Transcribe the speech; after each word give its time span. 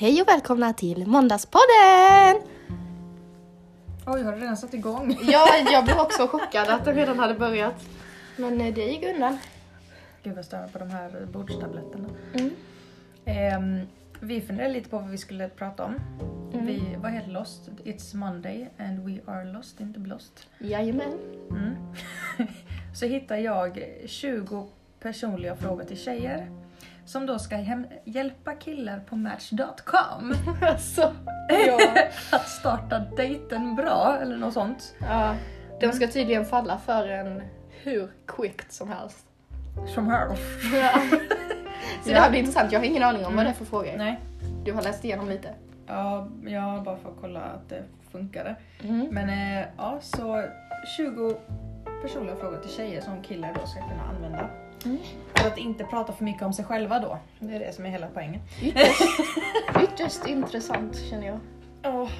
Hej 0.00 0.22
och 0.22 0.28
välkomna 0.28 0.72
till 0.72 1.06
Måndagspodden! 1.06 2.42
Oj, 4.06 4.22
har 4.22 4.32
du 4.32 4.38
redan 4.38 4.56
satt 4.56 4.74
igång? 4.74 5.18
Ja, 5.22 5.46
jag 5.72 5.84
blev 5.84 5.98
också 5.98 6.26
chockad 6.28 6.68
att 6.68 6.84
det 6.84 6.92
redan 6.92 7.18
hade 7.18 7.34
börjat. 7.34 7.74
Men 8.36 8.60
eh, 8.60 8.74
det 8.74 8.84
gick 8.84 9.04
undan. 9.04 9.38
Gud 10.22 10.36
vad 10.36 10.44
stör 10.44 10.68
på 10.72 10.78
de 10.78 10.90
här 10.90 11.26
bordstabletterna. 11.32 12.08
Mm. 12.34 12.50
Ehm, 13.24 13.86
vi 14.20 14.40
funderade 14.40 14.74
lite 14.74 14.88
på 14.88 14.98
vad 14.98 15.10
vi 15.10 15.18
skulle 15.18 15.48
prata 15.48 15.84
om. 15.84 15.94
Mm. 16.52 16.66
Vi 16.66 16.96
var 17.02 17.08
helt 17.08 17.28
lost. 17.28 17.70
It's 17.84 18.16
Monday 18.16 18.68
and 18.78 18.98
we 18.98 19.32
are 19.32 19.44
lost, 19.44 19.80
inte 19.80 20.00
blåst. 20.00 20.46
Jajamän. 20.58 21.18
Mm. 21.50 21.74
Så 22.94 23.06
hittade 23.06 23.40
jag 23.40 23.82
20 24.06 24.68
personliga 25.00 25.56
frågor 25.56 25.84
till 25.84 25.98
tjejer. 25.98 26.50
Som 27.08 27.26
då 27.26 27.38
ska 27.38 27.56
hjälpa 28.04 28.54
killar 28.54 29.00
på 29.08 29.16
Match.com 29.16 30.34
Alltså, 30.62 31.14
ja. 31.48 31.78
att 32.32 32.48
starta 32.48 32.98
dejten 32.98 33.74
bra 33.76 34.18
eller 34.22 34.36
något 34.36 34.54
sånt. 34.54 34.94
ja. 35.00 35.34
De 35.80 35.92
ska 35.92 36.06
tydligen 36.08 36.44
falla 36.44 36.78
för 36.78 37.08
en 37.08 37.42
hur 37.82 38.10
quickt 38.26 38.72
som 38.72 38.88
helst. 38.88 39.26
Som 39.94 40.06
här. 40.06 40.26
Ja. 40.74 41.00
Så 42.02 42.08
det 42.08 42.14
Ja. 42.14 42.20
här 42.20 42.30
blir 42.30 42.40
intressant. 42.40 42.72
Jag 42.72 42.80
har 42.80 42.86
ingen 42.86 43.02
aning 43.02 43.26
om 43.26 43.36
vad 43.36 43.44
det 43.44 43.50
är 43.50 43.54
för 43.54 43.64
frågor. 43.64 43.94
Nej. 43.96 44.20
Du 44.64 44.72
har 44.72 44.82
läst 44.82 45.04
igenom 45.04 45.28
lite. 45.28 45.48
Ja, 45.86 46.28
jag 46.46 46.82
bara 46.82 46.96
för 46.96 47.08
att 47.08 47.16
kolla 47.20 47.40
att 47.40 47.68
det 47.68 47.82
funkade. 48.12 48.56
Mm. 48.82 49.08
Men 49.10 49.28
eh, 49.60 49.66
ja, 49.76 49.98
så 50.00 50.44
20 50.96 51.34
personliga 52.02 52.36
frågor 52.36 52.58
till 52.58 52.70
tjejer 52.70 53.00
som 53.00 53.22
killar 53.22 53.54
då 53.60 53.66
ska 53.66 53.80
kunna 53.80 54.02
använda. 54.16 54.50
Mm. 54.84 54.98
För 55.34 55.48
att 55.48 55.58
inte 55.58 55.84
prata 55.84 56.12
för 56.12 56.24
mycket 56.24 56.42
om 56.42 56.52
sig 56.52 56.64
själva 56.64 57.00
då. 57.00 57.18
Det 57.40 57.54
är 57.54 57.58
det 57.58 57.72
som 57.72 57.86
är 57.86 57.90
hela 57.90 58.08
poängen. 58.14 58.40
Ytterst, 58.62 59.02
ytterst 59.82 60.26
intressant 60.26 60.96
känner 60.96 61.26
jag. 61.26 61.38
Oh. 61.94 62.10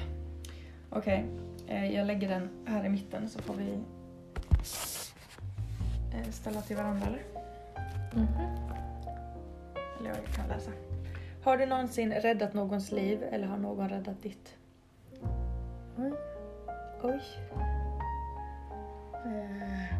Okej, 0.89 1.25
eh, 1.67 1.95
jag 1.95 2.07
lägger 2.07 2.29
den 2.29 2.49
här 2.65 2.85
i 2.85 2.89
mitten 2.89 3.29
så 3.29 3.41
får 3.41 3.53
vi 3.53 3.79
eh, 6.13 6.31
ställa 6.31 6.61
till 6.61 6.75
varandra 6.75 7.07
eller? 7.07 7.21
Mhm. 8.13 8.27
Eller 9.99 10.09
jag 10.09 10.35
kan 10.35 10.47
läsa. 10.47 10.71
Har 11.43 11.57
du 11.57 11.65
någonsin 11.65 12.13
räddat 12.13 12.53
någons 12.53 12.91
liv 12.91 13.23
eller 13.31 13.47
har 13.47 13.57
någon 13.57 13.89
räddat 13.89 14.21
ditt? 14.23 14.55
Oj. 15.97 16.13
Oj. 17.03 17.21
Eh, 19.25 19.98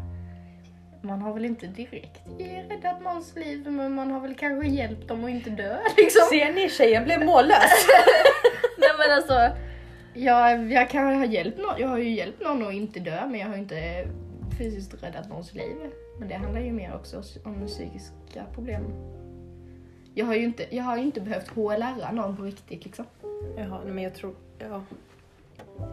Man 1.02 1.22
har 1.22 1.34
väl 1.34 1.44
inte 1.44 1.66
direkt 1.66 2.20
räddat 2.38 3.02
någons 3.02 3.36
liv, 3.36 3.70
men 3.70 3.94
man 3.94 4.10
har 4.10 4.20
väl 4.20 4.34
kanske 4.34 4.68
hjälpt 4.68 5.08
dem 5.08 5.24
att 5.24 5.30
inte 5.30 5.50
dö 5.50 5.78
liksom. 5.96 6.22
Ser 6.30 6.52
ni, 6.52 6.68
tjejen 6.68 7.04
blev 7.04 7.24
mållös! 7.24 7.86
Nej 8.78 8.90
men 8.98 9.16
alltså, 9.16 9.56
jag, 10.14 10.72
jag 10.72 10.90
kan 10.90 11.16
ha 11.16 11.24
hjälpt 11.24 11.58
någon, 11.58 11.74
jag 11.78 11.88
har 11.88 11.98
ju 11.98 12.10
hjälpt 12.10 12.42
någon 12.42 12.66
att 12.66 12.72
inte 12.72 13.00
dö, 13.00 13.26
men 13.26 13.40
jag 13.40 13.48
har 13.48 13.56
inte 13.56 14.08
fysiskt 14.58 15.02
räddat 15.02 15.28
någons 15.28 15.54
liv. 15.54 15.76
Men 16.18 16.28
det 16.28 16.34
handlar 16.34 16.60
ju 16.60 16.72
mer 16.72 16.94
också 16.94 17.22
om 17.44 17.66
psykiska 17.66 18.44
problem. 18.54 18.84
Jag 20.14 20.26
har 20.26 20.34
ju 20.34 20.44
inte, 20.44 20.76
jag 20.76 20.84
har 20.84 20.96
ju 20.96 21.02
inte 21.02 21.20
behövt 21.20 21.48
HLR 21.48 22.12
någon 22.12 22.36
på 22.36 22.42
riktigt 22.42 22.84
liksom. 22.84 23.06
Jaha, 23.56 23.80
men 23.86 24.04
jag 24.04 24.14
tror... 24.14 24.34
Ja. 24.58 24.82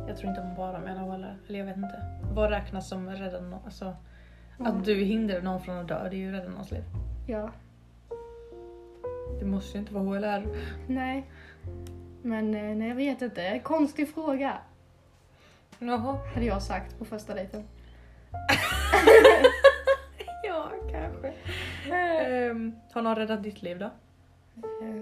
Jag 0.07 0.17
tror 0.17 0.29
inte 0.29 0.41
hon 0.41 0.55
bara 0.55 0.79
menar 0.79 1.01
hålla, 1.01 1.27
eller 1.47 1.59
jag 1.59 1.65
vet 1.65 1.77
inte. 1.77 2.01
Vad 2.33 2.49
räknas 2.49 2.89
som 2.89 3.09
rädda 3.09 3.41
någon? 3.41 3.59
Alltså. 3.65 3.95
Att 4.59 4.85
du 4.85 4.95
hindrar 5.03 5.41
någon 5.41 5.61
från 5.61 5.77
att 5.77 5.87
dö, 5.87 6.09
det 6.09 6.15
är 6.15 6.17
ju 6.17 6.31
rädda 6.31 6.49
någons 6.49 6.71
liv. 6.71 6.83
Ja, 7.27 7.51
Det 9.39 9.45
måste 9.45 9.77
ju 9.77 9.79
inte 9.79 9.93
vara 9.93 10.03
HLR. 10.03 10.47
nej. 10.87 11.25
Men 12.21 12.55
eh, 12.55 12.75
nej, 12.75 12.87
jag 12.89 12.95
vet 12.95 13.21
inte, 13.21 13.59
konstig 13.63 14.13
fråga. 14.13 14.57
Jaha. 15.79 16.17
Hade 16.33 16.45
jag 16.45 16.63
sagt 16.63 16.99
på 16.99 17.05
första 17.05 17.33
dejten. 17.33 17.63
Ja, 20.43 20.71
kanske. 20.91 21.33
Ehm, 21.95 22.75
har 22.93 23.01
någon 23.01 23.15
räddat 23.15 23.43
ditt 23.43 23.61
liv 23.61 23.79
då? 23.79 23.85
Eh, 23.85 25.01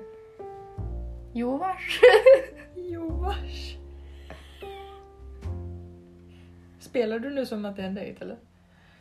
Jo 1.33 1.57
vars. 1.57 1.99
Jo, 2.75 3.09
vars. 3.09 3.75
Spelar 6.79 7.19
du 7.19 7.29
nu 7.29 7.45
som 7.45 7.65
att 7.65 7.75
det 7.75 7.81
är 7.81 7.87
en 7.87 7.95
dejt 7.95 8.21
eller? 8.21 8.37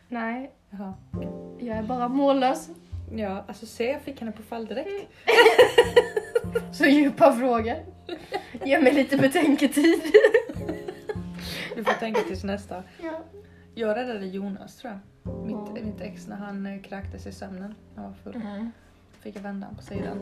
Nej, 0.09 0.51
Jaha. 0.69 0.93
jag 1.59 1.77
är 1.77 1.83
bara 1.83 2.07
mållös. 2.07 2.69
Ja, 3.15 3.43
alltså 3.47 3.65
se 3.65 3.91
jag 3.91 4.01
fick 4.01 4.19
henne 4.19 4.31
på 4.31 4.43
fall 4.43 4.65
direkt. 4.65 5.11
Så 6.71 6.85
djupa 6.85 7.33
frågor. 7.33 7.75
Ge 8.65 8.81
mig 8.81 8.93
lite 8.93 9.17
betänketid. 9.17 10.01
Du 11.75 11.83
får 11.83 11.93
tänka 11.99 12.21
tills 12.21 12.43
nästa. 12.43 12.83
Ja. 13.03 13.19
Jag 13.75 13.97
räddade 13.97 14.25
Jonas 14.25 14.75
tror 14.77 14.93
jag. 14.93 15.35
Mitt, 15.45 15.55
Ja. 15.75 15.83
mitt 15.85 16.01
ex 16.01 16.27
när 16.27 16.35
han 16.35 16.65
eh, 16.65 16.81
kräktes 16.81 17.27
i 17.27 17.31
sömnen. 17.31 17.75
Han 17.95 18.05
var 18.05 18.13
full. 18.13 18.35
Mm. 18.35 18.71
Fick 19.19 19.35
jag 19.35 19.41
vända 19.41 19.67
på 19.77 19.83
sidan. 19.83 20.21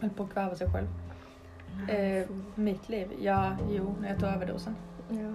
Höll 0.00 0.10
på 0.10 0.22
att 0.22 0.30
kväva 0.32 0.54
sig 0.54 0.66
själv. 0.72 0.86
Eh, 1.90 2.28
mitt 2.54 2.88
liv? 2.88 3.08
Ja, 3.20 3.56
jo, 3.70 3.94
när 4.00 4.08
jag 4.08 4.18
tog 4.20 4.28
överdosen. 4.28 4.76
Ja. 5.08 5.34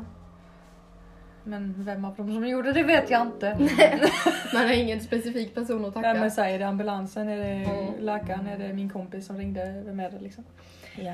Men 1.43 1.73
vem 1.77 2.05
av 2.05 2.15
dem 2.15 2.33
som 2.33 2.47
gjorde 2.47 2.71
det 2.73 2.83
vet 2.83 3.09
jag 3.09 3.21
inte. 3.21 3.57
Man 4.53 4.61
har 4.67 4.73
ingen 4.73 4.99
specifik 5.01 5.55
person 5.55 5.85
att 5.85 5.93
tacka. 5.93 6.13
Vem 6.13 6.23
är 6.23 6.29
så 6.29 6.41
här, 6.41 6.49
är 6.49 6.59
det 6.59 6.67
ambulansen? 6.67 7.29
Är 7.29 7.37
det 7.37 7.43
Mm. 7.43 7.93
läkaren? 7.99 8.47
Är 8.47 8.57
det 8.57 8.73
min 8.73 8.89
kompis 8.89 9.25
som 9.25 9.37
ringde? 9.37 9.81
Vem 9.85 9.99
är 9.99 10.09
det 10.09 10.19
liksom? 10.19 10.43
Ja. 10.95 11.13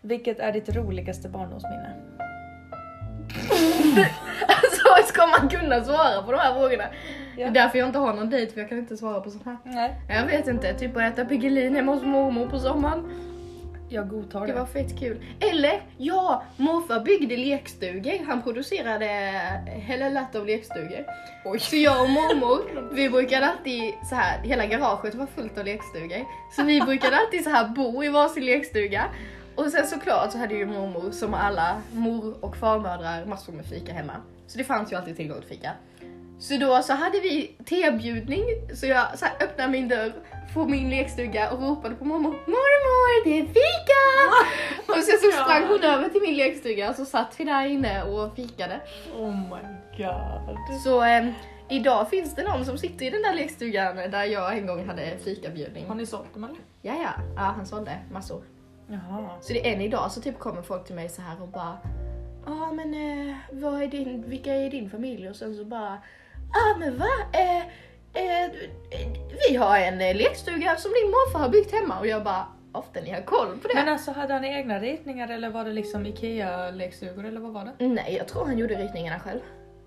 Vilket 0.00 0.38
är 0.40 0.52
ditt 0.52 0.76
roligaste 0.76 1.28
barndomsminne? 1.28 1.92
alltså 4.48 5.12
ska 5.12 5.26
man 5.26 5.48
kunna 5.48 5.84
svara 5.84 6.22
på 6.22 6.32
de 6.32 6.38
här 6.38 6.54
frågorna? 6.54 6.84
Det 7.36 7.42
Ja. 7.42 7.46
är 7.46 7.50
därför 7.50 7.78
jag 7.78 7.88
inte 7.88 7.98
har 7.98 8.14
någon 8.14 8.30
dejt 8.30 8.52
för 8.52 8.60
jag 8.60 8.68
kan 8.68 8.78
inte 8.78 8.96
svara 8.96 9.20
på 9.20 9.30
sånt 9.30 9.44
här. 9.44 9.56
Nej. 9.64 9.94
Jag 10.08 10.26
vet 10.26 10.48
inte, 10.48 10.74
typ 10.74 10.96
att 10.96 11.02
äta 11.02 11.24
Piggelin 11.24 11.74
hemma 11.76 11.92
hos 11.94 12.02
mormor 12.02 12.46
på 12.48 12.58
sommaren. 12.58 13.04
Jag 13.88 14.08
godtar 14.08 14.40
Det 14.40 14.46
det. 14.46 14.52
var 14.58 14.66
fett 14.66 14.98
kul. 14.98 15.24
Eller 15.40 15.80
ja, 15.98 16.42
morfar 16.56 17.00
byggde 17.00 17.36
lekstugor. 17.36 18.24
Han 18.26 18.42
producerade 18.42 19.06
hela 19.66 20.08
latt 20.08 20.34
av 20.34 20.46
lekstugor. 20.46 21.04
Oj. 21.44 21.58
Så 21.60 21.76
jag 21.76 22.02
och 22.02 22.10
mormor, 22.10 22.90
vi 22.94 23.10
brukade 23.10 23.46
alltid 23.46 23.94
så 24.08 24.14
här, 24.14 24.38
hela 24.42 24.66
garaget 24.66 25.14
var 25.14 25.26
fullt 25.26 25.58
av 25.58 25.64
lekstugor. 25.64 26.24
Så 26.56 26.62
vi 26.62 26.80
brukade 26.80 27.16
alltid 27.16 27.44
så 27.44 27.50
här 27.50 27.68
bo 27.68 28.04
i 28.04 28.08
varsin 28.08 28.44
lekstuga. 28.44 29.04
Och 29.54 29.66
sen 29.70 29.86
såklart 29.86 30.32
så 30.32 30.38
hade 30.38 30.54
ju 30.54 30.66
mormor 30.66 31.10
som 31.10 31.34
alla 31.34 31.82
mor 31.92 32.44
och 32.44 32.56
farmödrar 32.56 33.24
massor 33.24 33.52
med 33.52 33.66
fika 33.66 33.92
hemma. 33.92 34.12
Så 34.46 34.58
det 34.58 34.64
fanns 34.64 34.92
ju 34.92 34.96
alltid 34.96 35.16
tillgång 35.16 35.40
till 35.40 35.48
fika. 35.48 35.70
Så 36.38 36.56
då 36.56 36.82
så 36.82 36.92
hade 36.92 37.20
vi 37.20 37.56
tebjudning, 37.64 38.44
så 38.74 38.86
jag 38.86 39.18
så 39.18 39.24
här, 39.24 39.34
öppnade 39.40 39.70
min 39.72 39.88
dörr 39.88 40.12
på 40.54 40.64
min 40.64 40.90
lekstuga 40.90 41.50
och 41.50 41.62
ropade 41.62 41.94
på 41.94 42.04
mormor 42.04 42.30
Mormor, 42.30 43.24
det 43.24 43.38
är 43.38 43.46
fika! 43.46 44.02
Och 44.92 45.04
sen 45.04 45.18
så 45.22 45.42
sprang 45.42 45.66
hon 45.68 45.82
över 45.82 46.08
till 46.08 46.20
min 46.20 46.36
lekstuga 46.36 46.94
så 46.94 47.04
satt 47.04 47.40
vi 47.40 47.44
där 47.44 47.66
inne 47.66 48.02
och 48.02 48.36
fikade. 48.36 48.80
Oh 49.16 49.36
my 49.36 49.62
god. 49.96 50.80
Så 50.84 51.04
eh, 51.04 51.28
idag 51.68 52.10
finns 52.10 52.34
det 52.34 52.42
någon 52.42 52.64
som 52.64 52.78
sitter 52.78 53.06
i 53.06 53.10
den 53.10 53.22
där 53.22 53.34
lekstugan 53.34 53.96
där 53.96 54.24
jag 54.24 54.58
en 54.58 54.66
gång 54.66 54.86
hade 54.86 55.18
fikabjudning. 55.18 55.86
Har 55.86 55.94
ni 55.94 56.06
sålt 56.06 56.34
dem 56.34 56.44
eller? 56.44 56.56
Ja, 56.82 56.94
ja, 56.94 57.10
ja, 57.36 57.42
han 57.42 57.66
sålde 57.66 57.98
massor. 58.12 58.42
Jaha. 58.88 59.28
Så 59.40 59.52
det 59.52 59.68
är 59.68 59.74
än 59.74 59.80
idag 59.80 60.12
så 60.12 60.20
typ 60.20 60.38
kommer 60.38 60.62
folk 60.62 60.86
till 60.86 60.94
mig 60.94 61.08
så 61.08 61.22
här 61.22 61.42
och 61.42 61.48
bara 61.48 61.78
Ja 62.46 62.72
men 62.72 62.94
eh, 62.94 63.36
vad 63.50 63.82
är 63.82 63.86
din, 63.86 64.30
vilka 64.30 64.54
är 64.54 64.70
din 64.70 64.90
familj? 64.90 65.28
Och 65.28 65.36
sen 65.36 65.56
så 65.56 65.64
bara 65.64 65.98
Ja 66.56 66.78
men 66.78 66.98
va? 66.98 67.12
Eh, 67.32 67.58
eh, 68.22 68.50
vi 69.48 69.56
har 69.56 69.78
en 69.78 70.00
eh, 70.00 70.16
lekstuga 70.16 70.76
som 70.76 70.90
din 70.90 71.10
morfar 71.10 71.38
har 71.38 71.48
byggt 71.48 71.72
hemma 71.72 71.98
och 71.98 72.06
jag 72.06 72.24
bara 72.24 72.46
Ofta 72.72 73.00
ni 73.00 73.10
har 73.10 73.20
koll 73.20 73.58
på 73.58 73.68
det. 73.68 73.74
Men 73.74 73.88
alltså 73.88 74.12
hade 74.12 74.34
han 74.34 74.44
egna 74.44 74.80
ritningar 74.80 75.28
eller 75.28 75.50
var 75.50 75.64
det 75.64 75.72
liksom 75.72 76.06
IKEA-lekstugor 76.06 77.24
eller 77.24 77.40
vad 77.40 77.52
var 77.52 77.64
det? 77.64 77.88
Nej 77.88 78.14
jag 78.18 78.28
tror 78.28 78.44
han 78.44 78.58
gjorde 78.58 78.74
ritningarna 78.74 79.20
själv. 79.20 79.40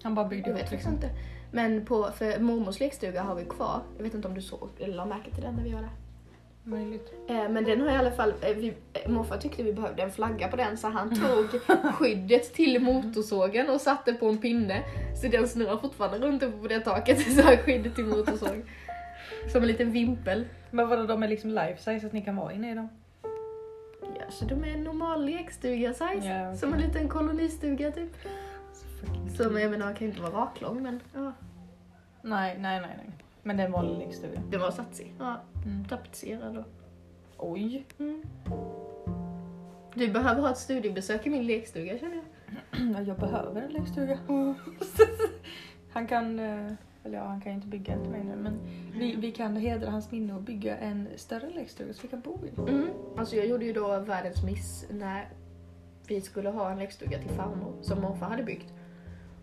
Han 0.03 0.15
bara 0.15 0.25
byggde 0.25 0.49
Jag 0.49 0.55
vet 0.55 0.61
ihop 0.61 0.69
faktiskt 0.69 0.91
liksom. 0.91 1.09
inte. 1.09 1.09
Men 1.51 1.85
på, 1.85 2.09
för 2.15 2.39
mormors 2.39 2.79
lekstuga 2.79 3.21
har 3.21 3.35
vi 3.35 3.45
kvar. 3.45 3.81
Jag 3.97 4.03
vet 4.03 4.13
inte 4.13 4.27
om 4.27 4.33
du 4.33 4.41
såg 4.41 4.69
eller 4.79 4.95
la 4.95 5.05
märke 5.05 5.31
till 5.31 5.43
den 5.43 5.55
när 5.55 5.63
vi 5.63 5.73
var 5.73 5.81
där. 5.81 5.89
Möjligt. 6.69 7.13
Eh, 7.27 7.49
Men 7.49 7.63
den 7.63 7.81
har 7.81 7.89
i 7.89 7.95
alla 7.95 8.11
fall, 8.11 8.33
eh, 8.41 8.55
vi, 8.55 8.73
eh, 8.93 9.11
morfar 9.11 9.37
tyckte 9.37 9.63
vi 9.63 9.73
behövde 9.73 10.03
en 10.03 10.11
flagga 10.11 10.47
på 10.47 10.55
den 10.55 10.77
så 10.77 10.87
han 10.87 11.09
tog 11.15 11.61
skyddet 11.93 12.53
till 12.53 12.81
motorsågen 12.81 13.69
och 13.69 13.81
satte 13.81 14.13
på 14.13 14.27
en 14.29 14.37
pinne. 14.37 14.83
Så 15.21 15.27
den 15.27 15.47
snurrar 15.47 15.77
fortfarande 15.77 16.27
runt 16.27 16.43
uppe 16.43 16.57
på 16.57 16.67
det 16.67 16.79
taket, 16.79 17.33
så 17.35 17.41
här 17.41 17.57
skyddet 17.57 17.95
till 17.95 18.05
motorsåg. 18.05 18.63
Som 19.51 19.61
en 19.61 19.67
liten 19.67 19.91
vimpel. 19.91 20.45
Men 20.71 20.89
vadå, 20.89 21.03
de 21.05 21.23
är 21.23 21.27
liksom 21.27 21.49
life 21.49 21.77
size 21.77 22.07
att 22.07 22.13
ni 22.13 22.21
kan 22.21 22.35
vara 22.35 22.53
inne 22.53 22.71
i 22.71 22.75
dem? 22.75 22.89
Ja, 24.01 24.31
så 24.31 24.45
de 24.45 24.63
är 24.63 24.67
en 24.67 24.83
normal 24.83 25.25
lekstuga 25.25 25.93
size. 25.93 26.05
Ja, 26.23 26.47
okej. 26.47 26.57
Som 26.57 26.73
en 26.73 26.81
liten 26.81 27.09
kolonistuga 27.09 27.91
typ. 27.91 28.11
Så 29.37 29.43
Som 29.43 29.57
jag 29.57 29.71
menar 29.71 29.93
kan 29.93 30.07
ju 30.07 30.13
inte 30.13 30.21
vara 30.21 30.41
raklång 30.41 30.83
men 30.83 30.99
ja. 31.13 31.33
Nej, 32.21 32.57
nej, 32.59 32.81
nej, 32.81 32.89
nej. 32.97 33.11
Men 33.43 33.57
det 33.57 33.63
är 33.63 33.67
en 33.67 33.71
vanlig 33.71 33.97
lekstuga. 34.07 34.41
Den 34.49 34.61
var 34.61 34.71
satsig. 34.71 35.13
Ja, 35.19 35.41
Mm. 35.65 35.85
tapetserad 35.85 36.57
och... 36.57 36.65
Oj. 37.37 37.85
Mm. 37.99 38.23
Du 39.95 40.11
behöver 40.11 40.41
ha 40.41 40.51
ett 40.51 40.57
studiebesök 40.57 41.27
i 41.27 41.29
min 41.29 41.47
lekstuga 41.47 41.97
känner 41.99 42.15
jag. 42.15 42.25
Ja, 42.95 43.01
jag 43.01 43.19
behöver 43.19 43.61
en 43.61 43.71
lekstuga. 43.71 44.19
han 45.91 46.07
kan, 46.07 46.39
eh, 46.39 46.71
eller 47.03 47.17
ja, 47.17 47.23
han 47.23 47.41
kan 47.41 47.51
ju 47.51 47.55
inte 47.55 47.67
bygga 47.67 47.93
en 47.93 48.01
till 48.01 48.11
mig 48.11 48.23
nu, 48.23 48.35
men 48.35 48.59
vi, 48.93 49.15
vi 49.15 49.31
kan 49.31 49.55
hedra 49.55 49.89
hans 49.89 50.11
minne 50.11 50.33
och 50.33 50.41
bygga 50.41 50.77
en 50.77 51.07
större 51.15 51.49
lekstuga 51.49 51.93
så 51.93 52.01
vi 52.01 52.07
kan 52.07 52.21
bo 52.21 52.39
i. 52.45 52.71
Mm. 52.71 52.89
Alltså 53.17 53.35
jag 53.35 53.47
gjorde 53.47 53.65
ju 53.65 53.73
då 53.73 53.99
världens 53.99 54.43
miss 54.43 54.85
när 54.89 55.29
vi 56.07 56.21
skulle 56.21 56.49
ha 56.49 56.71
en 56.71 56.79
lekstuga 56.79 57.17
till 57.17 57.29
farmor 57.29 57.73
som 57.81 58.01
morfar 58.01 58.29
hade 58.29 58.43
byggt. 58.43 58.73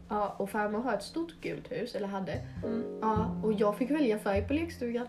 Ja, 0.09 0.37
och 0.39 0.51
farmor 0.51 0.79
har 0.83 0.93
ett 0.95 1.03
stort 1.03 1.41
gult 1.41 1.73
hus, 1.73 1.95
eller 1.95 2.07
hade. 2.09 2.33
Mm. 2.65 2.85
Ja, 3.01 3.41
och 3.45 3.53
jag 3.53 3.77
fick 3.77 3.91
välja 3.91 4.19
färg 4.19 4.49
på 4.49 4.55
lekstugan. 4.55 5.07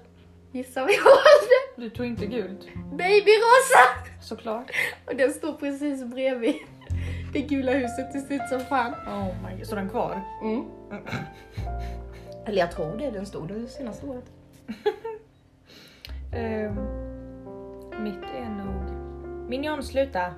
Gissa 0.51 0.81
vad 0.81 0.91
jag 0.91 1.03
valde? 1.03 1.57
Du 1.75 1.89
tog 1.89 2.05
inte 2.05 2.25
gult? 2.25 2.67
Babyrosa! 2.91 3.83
Såklart. 4.21 4.71
Och 5.05 5.15
den 5.15 5.33
står 5.33 5.53
precis 5.53 6.03
bredvid 6.03 6.55
det 7.33 7.41
gula 7.41 7.71
huset, 7.71 8.13
det 8.13 8.19
ser 8.19 8.35
ut 8.35 8.49
som 8.49 8.59
fan. 8.59 8.93
Oh 8.93 9.49
my 9.49 9.57
god, 9.57 9.65
står 9.65 9.77
den 9.77 9.89
kvar? 9.89 10.21
Mm. 10.41 10.65
Eller 12.45 12.57
jag 12.57 12.71
tror 12.71 12.97
det, 12.97 13.11
den 13.11 13.25
stod 13.25 13.47
det 13.47 13.67
senaste 13.67 14.05
året. 14.05 14.25
Ehm, 16.31 16.75
mitt 18.03 18.23
är 18.23 18.49
nog... 18.49 18.91
Minion, 19.49 19.83
sluta! 19.83 20.33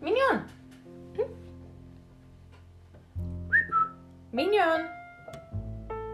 Minion! 0.00 0.40
Minion! 4.30 5.03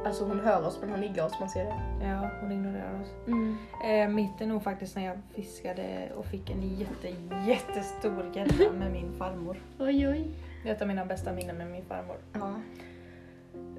Alltså 0.04 0.24
hon 0.24 0.40
hör 0.40 0.66
oss 0.66 0.78
men 0.80 0.90
hon 0.90 1.00
ligger 1.00 1.24
oss, 1.26 1.40
man 1.40 1.48
ser 1.48 1.64
det. 1.64 2.06
Ja, 2.06 2.30
hon 2.40 2.52
ignorerar 2.52 3.00
oss. 3.00 3.14
Mm. 3.26 3.56
Eh, 3.84 4.08
mitt 4.08 4.40
är 4.40 4.46
nog 4.46 4.62
faktiskt 4.62 4.96
när 4.96 5.04
jag 5.04 5.18
fiskade 5.34 6.12
och 6.16 6.26
fick 6.26 6.50
en 6.50 6.78
jätte, 6.78 7.08
jättestor 7.46 8.30
gädda 8.34 8.72
med 8.78 8.92
min 8.92 9.12
farmor. 9.18 9.56
Oj 9.78 10.08
oj. 10.08 10.30
Det 10.62 10.70
är 10.70 10.74
ett 10.74 10.82
av 10.82 10.88
mina 10.88 11.04
bästa 11.04 11.32
minnen 11.32 11.56
med 11.56 11.70
min 11.70 11.84
farmor. 11.84 12.16
Ja. 12.32 12.54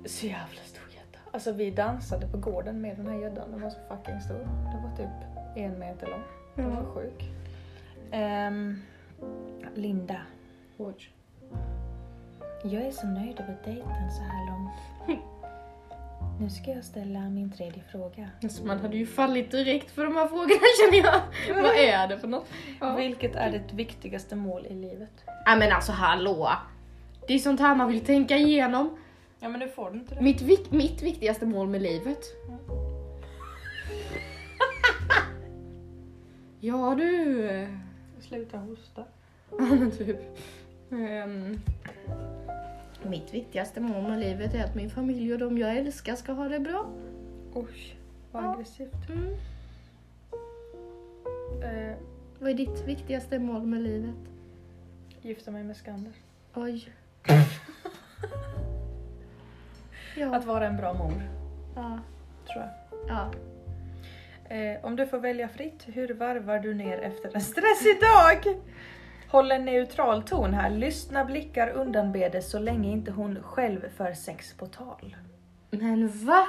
Så 0.05 0.25
jävla 0.25 0.61
stor 0.65 0.83
gädda. 0.89 1.19
Alltså 1.31 1.51
vi 1.51 1.71
dansade 1.71 2.27
på 2.27 2.37
gården 2.37 2.81
med 2.81 2.97
den 2.97 3.07
här 3.07 3.19
gäddan. 3.19 3.51
Den 3.51 3.61
var 3.61 3.69
så 3.69 3.79
fucking 3.89 4.21
stor. 4.21 4.39
Den 4.71 4.83
var 4.83 4.97
typ 4.97 5.27
en 5.55 5.79
meter 5.79 6.07
lång. 6.07 6.23
Den 6.55 6.75
var 6.75 6.85
sjuk. 6.93 7.29
Ehm, 8.11 8.81
Linda. 9.75 10.21
Oj. 10.77 10.95
Jag 12.63 12.81
är 12.81 12.91
så 12.91 13.07
nöjd 13.07 13.39
över 13.39 13.57
dejten 13.65 14.11
så 14.11 14.21
här 14.21 14.49
långt. 14.49 15.21
Nu 16.41 16.49
ska 16.49 16.71
jag 16.71 16.83
ställa 16.83 17.19
min 17.19 17.51
tredje 17.51 17.83
fråga. 17.91 18.29
Alltså 18.43 18.65
man 18.65 18.79
hade 18.79 18.97
ju 18.97 19.05
fallit 19.05 19.51
direkt 19.51 19.91
för 19.91 20.03
de 20.03 20.15
här 20.15 20.27
frågorna 20.27 20.49
känner 21.01 21.03
jag. 21.05 21.63
Vad 21.63 21.75
är 21.75 22.07
det 22.07 22.19
för 22.19 22.27
något? 22.27 22.47
Ja. 22.79 22.95
Vilket 22.95 23.35
är 23.35 23.51
ditt 23.51 23.73
viktigaste 23.73 24.35
mål 24.35 24.65
i 24.65 24.73
livet? 24.73 25.09
ja 25.45 25.55
men 25.55 25.71
alltså 25.71 25.91
hallå. 25.91 26.51
Det 27.27 27.33
är 27.33 27.39
sånt 27.39 27.59
här 27.59 27.75
man 27.75 27.87
vill 27.87 28.05
tänka 28.05 28.37
igenom. 28.37 28.97
Ja 29.39 29.49
men 29.49 29.59
nu 29.59 29.67
får 29.69 29.91
du 29.91 29.99
inte 29.99 30.15
det. 30.15 30.21
Mitt, 30.21 30.41
vik- 30.41 30.71
mitt 30.71 31.01
viktigaste 31.01 31.45
mål 31.45 31.67
med 31.67 31.81
livet. 31.81 32.19
Ja 36.59 36.95
du. 36.97 37.67
Sluta 38.19 38.57
hosta. 38.57 39.03
Ja 39.51 39.57
men 39.59 39.91
typ. 39.91 40.17
Ehm, 40.91 41.59
mitt 43.09 43.33
viktigaste 43.33 43.79
mål 43.79 44.03
med 44.09 44.19
livet 44.19 44.53
är 44.53 44.63
att 44.63 44.75
min 44.75 44.89
familj 44.89 45.33
och 45.33 45.39
de 45.39 45.57
jag 45.57 45.77
älskar 45.77 46.15
ska 46.15 46.31
ha 46.31 46.47
det 46.47 46.59
bra. 46.59 46.85
Oj, 47.53 47.95
vad 48.31 48.43
Ja. 48.43 48.53
aggressivt. 48.53 49.09
Mm. 49.09 49.33
Eh, 51.63 51.95
Vad 52.39 52.49
är 52.49 52.53
ditt 52.53 52.87
viktigaste 52.87 53.39
mål 53.39 53.61
med 53.65 53.81
livet? 53.81 54.15
gifta 55.21 55.51
mig 55.51 55.63
med 55.63 55.77
Skander. 55.77 56.11
Oj. 56.53 56.89
ja. 60.17 60.35
Att 60.35 60.45
vara 60.45 60.67
en 60.67 60.77
bra 60.77 60.93
mor, 60.93 61.21
ja. 61.75 61.99
tror 62.51 62.63
jag. 62.63 62.69
ja. 63.07 63.31
Eh, 64.55 64.85
om 64.85 64.95
du 64.95 65.07
får 65.07 65.17
välja 65.19 65.47
fritt, 65.47 65.83
hur 65.85 66.13
varvar 66.13 66.59
du 66.59 66.73
ner 66.73 66.97
efter 66.97 67.35
en 67.35 67.41
stressig 67.41 67.99
dag? 68.01 68.55
Håll 69.31 69.51
en 69.51 69.65
neutral 69.65 70.23
ton 70.23 70.53
här. 70.53 70.69
Lyssna, 70.69 71.25
blickar, 71.25 71.69
undanbedes 71.69 72.51
så 72.51 72.59
länge 72.59 72.91
inte 72.91 73.11
hon 73.11 73.37
själv 73.43 73.89
för 73.97 74.13
sex 74.13 74.53
på 74.53 74.65
tal. 74.67 75.15
Men 75.69 76.07
va? 76.25 76.47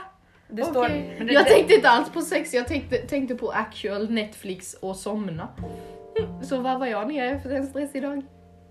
Det 0.49 0.65
står... 0.65 0.89
men 1.19 1.27
det- 1.27 1.33
jag 1.33 1.47
tänkte 1.47 1.75
inte 1.75 1.89
alls 1.89 2.11
på 2.13 2.21
sex, 2.21 2.55
jag 2.55 2.69
tänkte, 2.69 2.97
tänkte 2.97 3.35
på 3.35 3.51
actual 3.51 4.11
Netflix 4.11 4.75
och 4.75 4.97
somna. 4.97 5.49
Så 6.43 6.61
vad 6.61 6.79
var 6.81 6.87
jag 6.87 7.09
ner 7.09 7.35
efter 7.35 7.51
en 7.51 7.67
stressig 7.67 8.03
dag? 8.03 8.23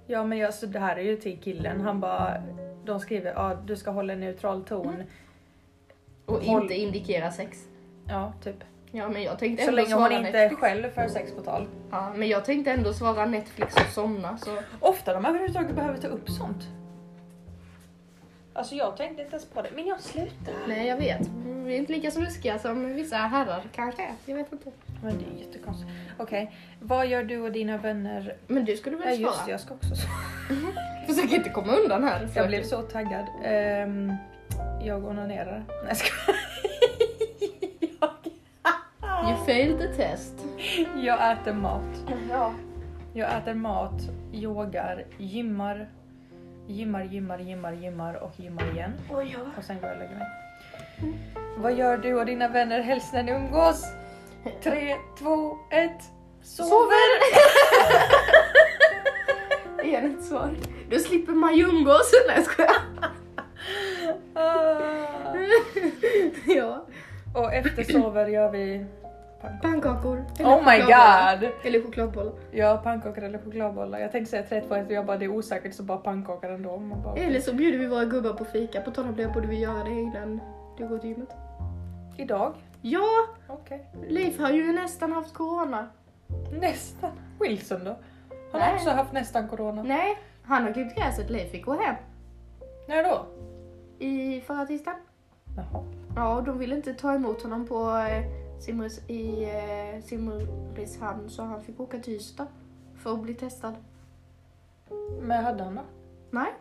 Ja 0.07 0.23
men 0.23 0.37
jag, 0.37 0.53
så 0.53 0.65
det 0.65 0.79
här 0.79 0.95
är 0.97 1.01
ju 1.01 1.15
till 1.15 1.37
killen. 1.41 1.81
Han 1.81 1.99
bara... 1.99 2.43
De 2.85 2.99
skriver 2.99 3.31
ja 3.33 3.55
du 3.65 3.75
ska 3.75 3.91
hålla 3.91 4.13
en 4.13 4.19
neutral 4.19 4.63
ton. 4.63 5.03
Och 6.25 6.41
Håll- 6.43 6.61
inte 6.63 6.73
indikera 6.75 7.31
sex. 7.31 7.57
Ja, 8.07 8.33
typ. 8.43 8.63
Ja 8.91 9.09
men 9.09 9.23
jag 9.23 9.39
tänkte 9.39 9.63
Så 9.63 9.69
ändå 9.69 9.81
länge 9.81 9.93
hon 9.93 10.07
svara 10.07 10.17
inte 10.19 10.31
Netflix. 10.31 10.61
själv 10.61 10.89
för 10.91 11.07
sex 11.07 11.31
på 11.31 11.41
tal. 11.41 11.67
Ja, 11.91 12.13
men 12.15 12.27
jag 12.27 12.45
tänkte 12.45 12.71
ändå 12.71 12.93
svara 12.93 13.25
Netflix 13.25 13.75
och 13.75 13.93
somna 13.93 14.37
så... 14.37 14.57
Ofta 14.79 15.13
de 15.13 15.25
överhuvudtaget 15.25 15.75
behöver 15.75 15.97
ta 15.97 16.07
upp 16.07 16.29
sånt. 16.29 16.63
Alltså 18.53 18.75
jag 18.75 18.97
tänkte 18.97 19.21
inte 19.21 19.35
ens 19.35 19.45
på 19.49 19.61
det. 19.61 19.69
Men 19.75 19.85
jag 19.87 19.99
slutar. 20.01 20.53
Nej 20.67 20.87
jag 20.87 20.97
vet. 20.97 21.27
Vi 21.45 21.73
är 21.73 21.77
inte 21.77 21.91
lika 21.93 22.11
snuskiga 22.11 22.59
som 22.59 22.93
vissa 22.95 23.15
herrar 23.17 23.63
kanske. 23.75 24.07
Jag 24.25 24.35
vet 24.35 24.51
inte. 24.51 24.71
Men 25.03 25.17
det 25.17 25.25
är 25.25 25.45
jättekonstigt. 25.47 25.91
Okej, 26.17 26.51
vad 26.79 27.07
gör 27.07 27.23
du 27.23 27.41
och 27.41 27.51
dina 27.51 27.77
vänner? 27.77 28.35
Men 28.47 28.65
du 28.65 28.77
skulle 28.77 28.97
väl 28.97 29.21
just 29.21 29.33
svara? 29.33 29.45
det, 29.45 29.51
jag 29.51 29.59
ska 29.59 29.73
också 29.73 29.95
svara. 29.95 30.65
Försök 31.07 31.31
inte 31.31 31.49
komma 31.49 31.73
undan 31.73 32.03
här. 32.03 32.29
Jag 32.35 32.47
blev 32.47 32.63
så 32.63 32.81
taggad. 32.81 33.25
Ehm, 33.43 34.13
jag 34.83 35.05
onanerar. 35.05 35.63
Nej 35.67 35.85
jag 35.87 35.97
skojar. 35.97 36.50
You 39.23 39.45
failed 39.45 39.79
the 39.79 39.87
test. 39.87 40.33
jag, 40.95 41.31
äter 41.31 41.53
mat. 41.53 42.13
Ja. 42.29 42.53
Jag 43.13 43.37
äter 43.37 43.53
mat, 43.53 44.01
yogar, 44.33 45.05
gymmar, 45.17 45.89
gymmar, 46.67 47.03
gymmar, 47.03 47.39
gymmar, 47.39 47.73
gymmar 47.73 48.13
och 48.23 48.39
gymmar 48.39 48.73
igen. 48.73 48.93
Oj, 49.11 49.35
ja. 49.37 49.39
Och 49.57 49.63
sen 49.63 49.79
går 49.79 49.89
jag 49.89 49.97
och 49.97 50.03
lägger 50.03 50.15
mig. 50.15 50.27
Vad 51.57 51.73
gör 51.73 51.97
du 51.97 52.19
och 52.19 52.25
dina 52.25 52.47
vänner 52.47 52.81
helst 52.81 53.13
när 53.13 53.23
ni 53.23 53.31
umgås? 53.31 53.85
Tre, 54.63 54.95
två, 55.19 55.57
ett. 55.71 56.01
Sover! 56.41 57.21
är 59.95 60.09
ett 60.09 60.23
svar. 60.23 60.55
Då 60.89 60.99
slipper 60.99 61.33
man 61.33 61.55
ju 61.55 61.63
umgås. 61.63 62.11
Nej 62.27 62.35
jag 62.35 62.45
skojar. 62.45 62.75
Ah. 64.33 65.35
ja. 66.55 66.85
Och 67.35 67.53
efter 67.53 67.83
sover 67.83 68.27
gör 68.27 68.51
vi 68.51 68.85
pannkakor. 69.41 69.61
Pannkakor. 69.61 70.17
Oh 70.45 70.65
my 70.71 70.79
god! 70.79 71.51
Eller 71.63 71.83
chokladbollar. 71.83 72.33
Ja, 72.51 72.81
pannkakor 72.83 73.23
eller 73.23 73.39
chokladbollar. 73.39 73.99
Jag 73.99 74.11
tänkte 74.11 74.31
säga 74.31 74.43
3, 74.43 74.61
2, 74.61 74.75
1 74.75 74.85
och 74.87 74.91
jag 74.91 75.05
bara 75.05 75.17
det 75.17 75.25
är 75.25 75.29
osäkert 75.31 75.73
så 75.75 75.83
bara 75.83 75.97
pannkakor 75.97 76.51
ändå. 76.51 76.77
Man 76.77 77.01
bara, 77.03 77.15
Eller 77.15 77.39
så 77.39 77.53
bjuder 77.53 77.77
vi 77.79 77.87
våra 77.87 78.05
gubbar 78.05 78.33
på 78.33 78.45
fika. 78.45 78.81
På 78.81 78.91
tal 78.91 79.05
om 79.05 79.15
det 79.15 79.27
borde 79.33 79.47
vi 79.47 79.59
göra 79.59 79.83
det 79.83 79.91
innan 79.91 80.41
du 80.77 80.87
går 80.87 80.97
till 80.97 81.09
gymmet. 81.09 81.29
Idag? 82.17 82.53
Ja, 82.81 83.07
Okej. 83.47 83.85
Leif 84.07 84.39
har 84.39 84.49
ju 84.49 84.73
nästan 84.73 85.11
haft 85.11 85.33
corona. 85.33 85.87
Nästan. 86.61 87.11
Wilson 87.39 87.83
då? 87.83 87.89
Han 88.51 88.61
Nej. 88.61 88.69
har 88.69 88.75
också 88.75 88.89
haft 88.89 89.13
nästan 89.13 89.47
corona. 89.47 89.83
Nej, 89.83 90.17
han 90.43 90.63
har 90.63 90.73
klippt 90.73 90.97
gräset. 90.97 91.29
Leif 91.29 91.51
fick 91.51 91.65
gå 91.65 91.73
hem 91.73 91.95
När 92.87 93.03
då? 93.03 93.25
i 94.05 94.41
förra 94.41 94.65
tisdagen. 94.65 94.99
Jaha. 95.57 95.83
Ja, 96.15 96.35
och 96.35 96.43
de 96.43 96.57
ville 96.59 96.75
inte 96.75 96.93
ta 96.93 97.13
emot 97.13 97.43
honom 97.43 97.67
på 97.67 97.89
eh, 97.89 98.23
Simris, 98.61 99.01
i 99.07 99.43
eh, 99.43 100.03
Simrishamn 100.03 101.29
så 101.29 101.43
han 101.43 101.63
fick 101.63 101.79
åka 101.79 101.99
till 101.99 102.13
Ystad 102.13 102.47
för 102.95 103.13
att 103.13 103.21
bli 103.21 103.33
testad. 103.33 103.75
Men 105.21 105.43
hade 105.43 105.63
han 105.63 105.75
då? 105.75 105.81
Nej. 106.31 106.53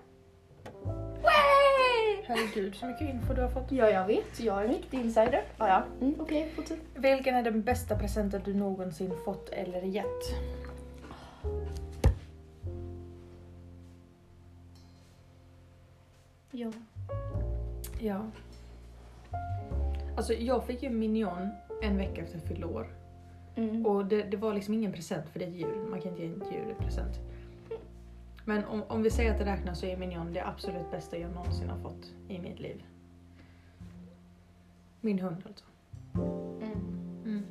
Herregud 2.25 2.75
så 2.75 2.87
mycket 2.87 3.09
info 3.09 3.35
du 3.35 3.43
har 3.43 3.49
fått. 3.49 3.73
Ja, 3.73 3.91
jag 3.91 4.07
vet. 4.07 4.41
Jag 4.41 4.61
är 4.61 4.65
en 4.65 4.75
riktig 4.75 5.01
insider. 5.01 5.45
Ja, 5.57 5.69
ja. 5.69 5.83
Mm, 6.01 6.21
Okej, 6.21 6.53
fortsätt. 6.57 6.79
Vilken 6.95 7.35
är 7.35 7.43
den 7.43 7.63
bästa 7.63 7.99
presenten 7.99 8.43
du 8.45 8.55
någonsin 8.55 9.13
fått 9.25 9.49
eller 9.49 9.83
gett? 9.83 10.35
Ja. 16.51 16.73
Ja. 18.01 18.21
Alltså 20.17 20.33
jag 20.33 20.65
fick 20.65 20.83
ju 20.83 20.91
Minion 20.91 21.49
en 21.83 21.97
vecka 21.97 22.23
efter 22.23 22.39
jag 22.39 22.49
fyllde 22.49 22.67
år. 22.67 22.87
Mm. 23.55 23.87
Och 23.87 24.07
det, 24.07 24.23
det, 24.23 24.37
var 24.37 24.55
liksom 24.55 24.75
ingen 24.75 24.93
present 24.93 25.29
för 25.29 25.39
det 25.39 25.45
är 25.45 25.51
jul. 25.51 25.87
Man 25.91 26.01
kan 26.01 26.11
inte 26.11 26.23
ge 26.23 26.33
ett 26.33 26.53
djur 26.53 26.75
en 26.79 26.85
present. 26.85 27.21
Men 28.45 28.65
om, 28.65 28.83
om 28.89 29.03
vi 29.03 29.11
säger 29.11 29.33
att 29.33 29.39
det 29.39 29.45
räknas 29.45 29.81
så 29.81 29.87
är 29.87 29.97
Minion 29.97 30.33
det 30.33 30.47
absolut 30.47 30.91
bästa 30.91 31.19
jag 31.19 31.35
någonsin 31.35 31.69
har 31.69 31.79
fått 31.79 32.15
i 32.29 32.39
mitt 32.39 32.61
liv. 32.61 32.85
Min 35.01 35.19
hund 35.19 35.43
alltså. 35.47 35.65
Mm. 36.63 36.73
Mm. 37.25 37.45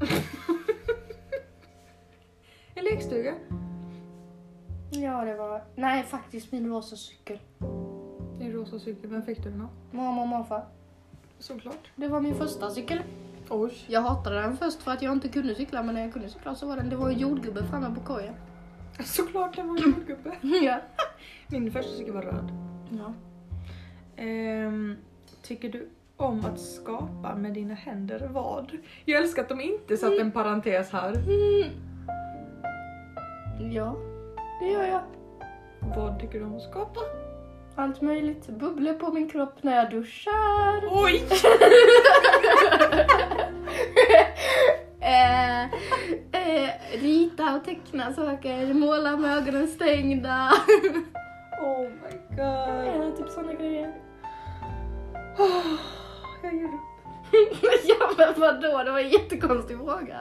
en 2.74 2.84
lekstuga. 2.84 3.34
Ja 4.90 5.24
det 5.24 5.34
var... 5.34 5.64
Nej 5.74 6.02
faktiskt 6.02 6.52
min 6.52 6.68
rosa 6.68 6.96
cykel. 6.96 7.38
Din 8.64 8.72
rosa 8.72 8.84
cykel, 8.84 9.10
vem 9.10 9.22
fick 9.22 9.42
du 9.44 9.50
den 9.50 9.60
av? 9.60 9.68
Mamma 9.90 10.22
och 10.22 10.28
morfar. 10.28 10.64
Såklart. 11.38 11.90
Det 11.96 12.08
var 12.08 12.20
min 12.20 12.34
första 12.34 12.70
cykel. 12.70 12.98
Oj. 13.48 13.84
Jag 13.86 14.00
hatade 14.00 14.40
den 14.40 14.56
först 14.56 14.82
för 14.82 14.90
att 14.92 15.02
jag 15.02 15.12
inte 15.12 15.28
kunde 15.28 15.54
cykla, 15.54 15.82
men 15.82 15.94
när 15.94 16.02
jag 16.02 16.12
kunde 16.12 16.28
cykla 16.28 16.54
så 16.54 16.66
var 16.66 16.76
den... 16.76 16.88
Det 16.90 16.96
var 16.96 17.10
en 17.10 17.18
jordgubbe 17.18 17.64
framme 17.64 17.94
på 17.94 18.00
kojen. 18.00 18.34
Såklart 19.04 19.56
det 19.56 19.62
var 19.62 19.76
en 19.76 19.82
jordgubbe. 19.82 20.36
ja. 20.64 20.80
Min 21.48 21.72
första 21.72 21.92
cykel 21.92 22.14
var 22.14 22.22
röd. 22.22 22.52
ja. 22.90 23.12
Ehm, 24.16 24.96
tycker 25.42 25.68
du 25.68 25.88
om 26.16 26.44
att 26.44 26.60
skapa 26.60 27.36
med 27.36 27.52
dina 27.52 27.74
händer 27.74 28.28
vad? 28.32 28.72
Jag 29.04 29.22
älskar 29.22 29.42
att 29.42 29.48
de 29.48 29.60
inte 29.60 29.96
satt 29.96 30.18
en 30.20 30.30
parentes 30.32 30.90
här. 30.90 31.12
Mm. 31.14 31.70
Ja, 33.72 33.96
det 34.60 34.70
gör 34.70 34.84
jag. 34.84 35.02
Vad 35.96 36.20
tycker 36.20 36.38
du 36.38 36.44
om 36.44 36.56
att 36.56 36.62
skapa? 36.62 37.00
Allt 37.76 38.00
möjligt. 38.00 38.46
Bubblor 38.46 38.94
på 38.94 39.12
min 39.12 39.28
kropp 39.30 39.62
när 39.62 39.76
jag 39.76 39.90
duschar. 39.90 40.82
Oj! 40.90 41.24
eh, 45.00 45.62
eh, 45.64 46.70
rita 46.92 47.56
och 47.56 47.64
teckna 47.64 48.12
saker, 48.12 48.74
måla 48.74 49.16
med 49.16 49.36
ögonen 49.38 49.68
stängda. 49.68 50.50
Oh 51.62 51.80
my 51.82 52.36
god. 52.36 53.04
eh, 53.04 53.14
typ 53.16 53.28
såna 53.28 53.52
grejer. 53.54 53.92
Oh, 55.38 55.78
jag 56.42 56.54
ger 56.54 56.64
upp. 56.64 56.70
ja 57.84 58.10
men 58.18 58.40
vadå, 58.40 58.82
det 58.84 58.90
var 58.90 59.00
en 59.00 59.08
jättekonstig 59.10 59.76
fråga. 59.76 60.20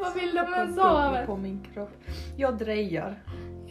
Vad 0.00 0.14
vill 0.14 0.34
de 0.34 0.54
ens 0.54 0.78
ha 0.78 0.84
av 0.90 1.02
Bubblor 1.02 1.20
en? 1.20 1.26
på 1.26 1.36
min 1.36 1.66
kropp. 1.74 2.04
Jag 2.36 2.58
drejar. 2.58 3.22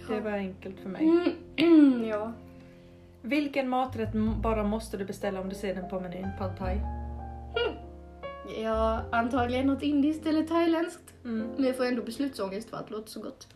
Det 0.08 0.16
Ja. 0.16 0.22
var 0.22 0.32
enkelt 0.32 0.80
för 0.80 0.90
mig. 0.90 1.36
Mm, 1.58 2.06
ja. 2.10 2.34
Vilken 3.22 3.70
maträtt 3.70 4.14
bara 4.42 4.64
måste 4.64 4.98
du 4.98 5.06
beställa 5.06 5.42
om 5.42 5.50
du 5.50 5.56
ser 5.56 5.76
den 5.76 5.90
på 5.90 6.00
menyn? 6.00 6.28
Pad 6.40 6.58
thai? 6.58 6.78
ja, 8.64 9.02
antagligen 9.12 9.68
något 9.68 9.84
indiskt 9.84 10.26
eller 10.26 10.44
thailändskt. 10.44 11.14
Mm. 11.24 11.48
Men 11.56 11.66
jag 11.66 11.78
får 11.78 11.86
ändå 11.86 12.02
beslutsångest 12.04 12.70
för 12.70 12.78
att 12.78 12.88
det 12.88 12.94
låter 12.94 13.10
så 13.10 13.22
gott. 13.22 13.48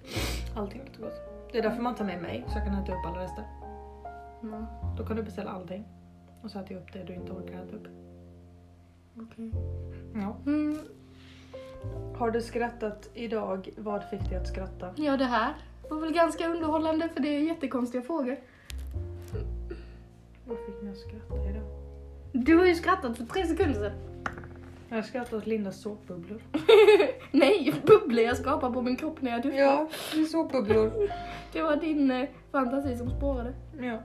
Allting 0.55 0.81
låter 0.86 1.00
gott. 1.01 1.22
Det 1.51 1.57
är 1.57 1.62
därför 1.63 1.81
man 1.81 1.95
tar 1.95 2.05
med 2.05 2.22
mig 2.22 2.45
så 2.48 2.57
jag 2.57 2.65
kan 2.65 2.75
äta 2.84 2.91
upp 2.91 3.05
alla 3.05 3.24
rester. 3.24 3.43
Ja, 4.41 4.93
Då 4.98 5.05
kan 5.05 5.15
du 5.17 5.24
beställa 5.24 5.51
allting. 5.51 5.86
Och 6.43 6.51
så 6.51 6.60
äter 6.60 6.72
jag 6.74 6.81
upp 6.81 6.93
det 6.93 7.03
du 7.03 7.13
inte 7.13 7.31
orkar 7.31 7.53
äta 7.63 7.75
upp. 7.75 7.88
okej. 9.17 9.51
Ja. 10.13 10.36
Mm, 10.45 10.79
Har 12.17 12.31
du 12.31 12.41
skrattat 12.41 13.10
idag? 13.13 13.69
Vad 13.77 14.03
fick 14.10 14.29
dig 14.29 14.38
att 14.38 14.48
skratta? 14.48 14.89
ja, 14.95 15.17
det 15.17 15.25
här 15.25 15.53
var 15.89 16.00
väl 16.00 16.12
ganska 16.13 16.48
underhållande 16.48 17.10
för 17.10 17.19
det 17.22 17.27
är 17.29 17.39
jättekonstiga 17.39 18.01
frågor. 18.01 18.38
Vad 20.45 20.57
fick 20.65 20.81
mig 20.81 20.91
att 20.91 20.97
skratta 20.97 21.49
idag? 21.49 21.63
Du 22.33 22.55
har 22.57 22.65
ju 22.65 22.75
skrattat 22.75 23.17
för 23.17 23.25
tre 23.25 23.45
sekunder 23.45 23.73
sedan. 23.73 23.91
Jag 24.89 24.95
har 24.95 25.01
skrattat 25.03 25.33
åt 25.33 25.47
Lindas 25.47 25.81
såpbubblor. 25.81 26.41
Nej, 27.31 27.73
bubblor 27.85 28.23
jag 28.23 28.37
skapar 28.37 28.71
på 28.71 28.81
min 28.81 28.95
kropp 28.95 29.21
när 29.21 29.31
jag 29.31 29.41
duschar. 29.41 29.57
Ja, 29.57 29.89
det 30.13 30.19
är 30.19 30.23
såpbubblor. 30.25 31.09
Det 31.53 31.61
var 31.61 31.75
din 31.75 32.11
eh, 32.11 32.29
fantasi 32.51 32.97
som 32.97 33.09
spårade. 33.09 33.53
Ja. 33.81 33.99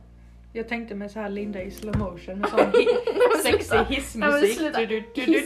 Jag 0.52 0.68
tänkte 0.68 0.94
mig 0.94 1.08
så 1.08 1.20
här 1.20 1.28
Linda 1.28 1.62
i 1.62 1.70
slow 1.70 1.98
motion 1.98 2.38
med 2.38 2.48
sån 2.48 2.60
hi- 2.60 3.42
sexig 3.42 3.78
hissmusik. 3.96 4.58
Du, 4.76 4.86
du, 4.86 5.00
du. 5.14 5.42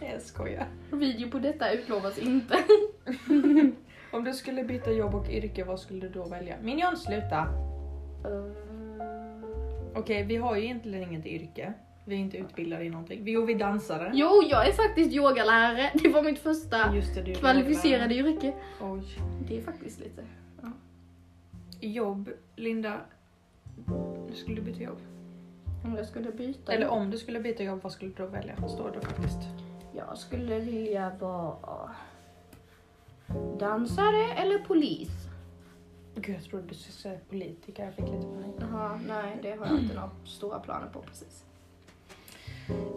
Jag 0.00 0.22
skojar. 0.22 0.66
Video 0.92 1.30
på 1.30 1.38
detta 1.38 1.72
utlovas 1.72 2.18
inte. 2.18 2.58
Om 4.12 4.24
du 4.24 4.32
skulle 4.32 4.64
byta 4.64 4.90
jobb 4.92 5.14
och 5.14 5.28
yrke, 5.30 5.64
vad 5.64 5.80
skulle 5.80 6.00
du 6.00 6.08
då 6.08 6.24
välja? 6.24 6.56
Minion, 6.62 6.96
sluta! 6.96 7.46
Okej, 9.94 10.22
vi 10.24 10.36
har 10.36 10.56
ju 10.56 10.64
egentligen 10.64 11.08
inget 11.08 11.26
yrke. 11.26 11.72
Vi 12.04 12.14
är 12.14 12.18
inte 12.18 12.36
utbildade 12.36 12.84
i 12.84 12.90
någonting. 12.90 13.22
Jo, 13.24 13.44
vi 13.44 13.54
dansare. 13.54 14.10
Jo, 14.14 14.42
jag 14.50 14.68
är 14.68 14.72
faktiskt 14.72 15.12
yogalärare. 15.14 15.90
Det 16.02 16.08
var 16.08 16.22
mitt 16.22 16.38
första 16.38 16.94
Just 16.94 17.14
det, 17.14 17.34
kvalificerade 17.34 18.14
yrke. 18.14 18.52
Oj. 18.80 19.02
Det 19.48 19.58
är 19.58 19.62
faktiskt 19.62 20.00
lite... 20.00 20.24
Ja. 20.62 20.68
Jobb, 21.80 22.30
Linda. 22.56 23.00
Nu 24.28 24.34
skulle 24.34 24.56
du 24.56 24.62
byta 24.62 24.82
jobb. 24.82 24.98
Om 25.84 25.96
jag 25.96 26.06
skulle 26.06 26.32
byta 26.32 26.72
Eller 26.72 26.86
jobb. 26.86 26.94
om 26.94 27.10
du 27.10 27.18
skulle 27.18 27.40
byta 27.40 27.62
jobb, 27.62 27.80
vad 27.82 27.92
skulle 27.92 28.10
du 28.10 28.22
då 28.22 28.26
välja? 28.26 28.68
Står 28.68 28.90
det 28.90 29.00
faktiskt. 29.06 29.38
Jag 29.96 30.18
skulle 30.18 30.58
vilja 30.58 31.12
vara 31.20 31.90
dansare 33.58 34.32
eller 34.36 34.58
polis. 34.58 35.23
Gud, 36.14 36.36
jag 36.36 36.44
trodde 36.44 36.66
du 36.66 36.74
skulle 36.74 36.92
säga 36.92 37.18
politiker. 37.30 37.84
Jag 37.84 37.94
fick 37.94 38.04
lite 38.04 38.26
panik. 38.26 38.54
Jaha, 38.60 39.00
nej 39.08 39.38
det 39.42 39.52
har 39.52 39.66
jag 39.66 39.78
inte 39.78 39.94
några 39.94 40.10
stora 40.24 40.58
planer 40.60 40.86
på 40.86 41.02
precis. 41.02 41.44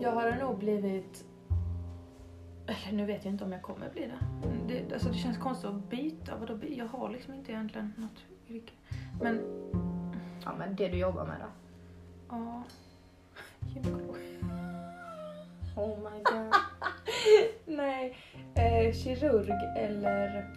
Jag 0.01 0.11
hade 0.11 0.35
nog 0.35 0.57
blivit... 0.57 1.25
Eller 2.67 2.97
nu 2.97 3.05
vet 3.05 3.25
jag 3.25 3.33
inte 3.33 3.43
om 3.43 3.51
jag 3.51 3.61
kommer 3.61 3.89
bli 3.89 4.01
det. 4.07 4.19
Det, 4.67 4.93
alltså, 4.93 5.09
det 5.09 5.17
känns 5.17 5.37
konstigt 5.37 5.69
att 5.69 5.89
byta. 5.89 6.35
Vadå, 6.37 6.55
by- 6.55 6.77
jag 6.77 6.85
har 6.87 7.09
liksom 7.09 7.33
inte 7.33 7.51
egentligen 7.51 7.93
något 7.97 8.23
yrke. 8.49 8.73
Men, 9.21 9.41
Ja 10.45 10.55
men 10.57 10.75
det 10.75 10.87
du 10.87 10.97
jobbar 10.97 11.25
med 11.25 11.35
då? 11.39 11.45
ja... 12.29 12.63
Gynekolog. 13.73 14.15
Oh 15.75 15.97
my 16.11 16.23
god. 16.23 16.53
Nej, 17.77 18.17
eh, 18.55 18.93
kirurg 18.93 19.51
eller 19.77 20.47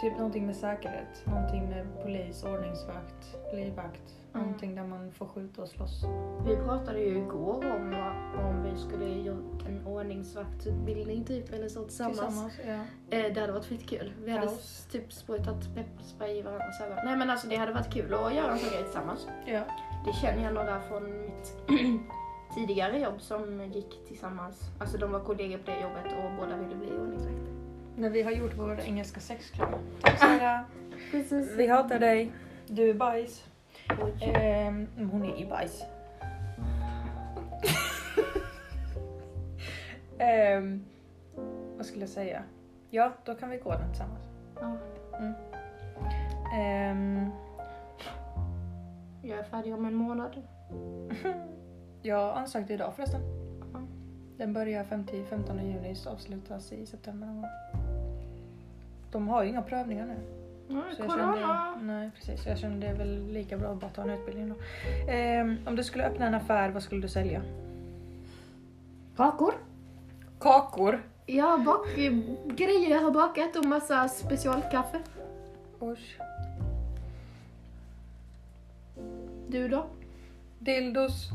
typ 0.00 0.16
någonting 0.16 0.46
med 0.46 0.56
säkerhet. 0.56 1.26
Någonting 1.26 1.68
med 1.68 1.86
polis, 2.02 2.44
ordningsvakt, 2.44 3.36
livvakt. 3.52 4.02
Mm. 4.34 4.46
Någonting 4.46 4.74
där 4.74 4.84
man 4.84 5.12
får 5.12 5.26
skjuta 5.26 5.62
och 5.62 5.68
slåss. 5.68 6.04
Vi 6.46 6.56
pratade 6.56 6.98
ju 6.98 7.18
igår 7.18 7.64
om 7.76 7.94
om 8.38 8.62
vi 8.62 8.78
skulle 8.78 9.04
gjort 9.04 9.66
en 9.66 9.86
ordningsvaktsutbildning 9.86 11.24
typ 11.24 11.52
eller 11.52 11.68
så 11.68 11.84
tillsammans. 11.84 12.18
Tillsammans, 12.18 12.52
ja. 12.66 13.16
Eh, 13.18 13.34
det 13.34 13.40
hade 13.40 13.52
varit 13.52 13.66
skitkul. 13.66 14.12
Vi 14.24 14.30
hade 14.30 14.46
Kaos. 14.46 14.86
typ 14.92 15.12
sprutat 15.12 15.74
pepparspray 15.74 16.38
i 16.38 16.42
varandras 16.42 16.80
ögon. 16.80 16.98
Nej 17.04 17.16
men 17.16 17.30
alltså 17.30 17.48
det 17.48 17.56
hade 17.56 17.72
varit 17.72 17.92
kul 17.92 18.14
att 18.14 18.34
göra 18.34 18.52
en 18.52 18.58
sån 18.58 18.70
grej 18.70 18.82
tillsammans. 18.82 19.28
ja. 19.46 19.60
Det 20.06 20.12
känner 20.12 20.42
jag 20.44 20.54
några 20.54 20.80
från 20.80 21.22
mitt 21.22 21.56
tidigare 22.54 22.98
jobb 22.98 23.20
som 23.20 23.64
gick 23.72 24.06
tillsammans. 24.08 24.60
Alltså 24.78 24.98
de 24.98 25.12
var 25.12 25.20
kollegor 25.20 25.58
på 25.58 25.70
det 25.70 25.80
jobbet 25.80 26.04
och 26.06 26.30
båda 26.40 26.56
ville. 26.56 26.74
När 28.00 28.10
vi 28.10 28.22
har 28.22 28.30
gjort 28.30 28.52
vår 28.56 28.80
engelska 28.80 29.20
sexklubb. 29.20 29.68
Tack 30.00 30.18
Sara. 30.18 30.64
Precis. 31.10 31.50
Vi 31.56 31.66
hatar 31.66 31.98
dig. 31.98 32.32
Du 32.66 32.90
är 32.90 32.94
bajs. 32.94 33.44
Ehm, 34.20 34.88
hon 35.12 35.24
är 35.24 35.36
i 35.36 35.46
bajs. 35.46 35.82
Ehm, 40.18 40.84
vad 41.76 41.86
skulle 41.86 42.00
jag 42.02 42.10
säga? 42.10 42.42
Ja, 42.90 43.12
då 43.24 43.34
kan 43.34 43.50
vi 43.50 43.56
gå 43.56 43.70
den 43.70 43.88
tillsammans. 43.88 44.24
Ja, 44.60 44.76
Ehm, 46.54 47.30
jag 49.22 49.38
är 49.38 49.44
färdig 49.44 49.74
om 49.74 49.86
en 49.86 49.94
månad. 49.94 50.42
jag 52.02 52.36
ansökte 52.36 52.72
idag 52.72 52.94
förresten. 52.94 53.20
Den 54.36 54.52
börjar 54.52 54.84
50, 54.84 55.24
15 55.24 55.66
juni 55.66 55.96
och 56.06 56.12
avslutas 56.12 56.72
i 56.72 56.86
september 56.86 57.26
någon 57.26 57.36
gång. 57.36 57.50
De 59.12 59.28
har 59.28 59.42
ju 59.42 59.48
inga 59.48 59.62
prövningar 59.62 60.06
nu. 60.06 60.16
Nej, 60.68 60.82
Så 60.96 61.02
jag 61.02 61.10
kände, 61.10 61.74
nej, 61.80 62.10
precis. 62.14 62.42
Så 62.42 62.48
jag 62.48 62.58
kände 62.58 62.86
det 62.86 62.92
är 62.92 62.96
väl 62.96 63.26
lika 63.26 63.56
bra 63.56 63.72
att 63.72 63.80
bara 63.80 63.90
ta 63.90 64.02
en 64.02 64.10
utbildning 64.10 64.48
då. 64.48 64.54
Ehm, 65.12 65.56
om 65.66 65.76
du 65.76 65.84
skulle 65.84 66.04
öppna 66.04 66.26
en 66.26 66.34
affär, 66.34 66.70
vad 66.70 66.82
skulle 66.82 67.00
du 67.02 67.08
sälja? 67.08 67.42
Kakor. 69.16 69.54
Kakor. 70.38 71.02
Ja, 71.26 71.58
bak, 71.66 71.86
grejer 72.56 72.90
jag 72.90 73.00
har 73.00 73.10
bakat 73.10 73.56
och 73.56 73.64
massa 73.64 74.08
specialkaffe. 74.08 75.00
Oj. 75.78 75.98
Du 79.48 79.68
då? 79.68 79.86
Dildos. 80.58 81.28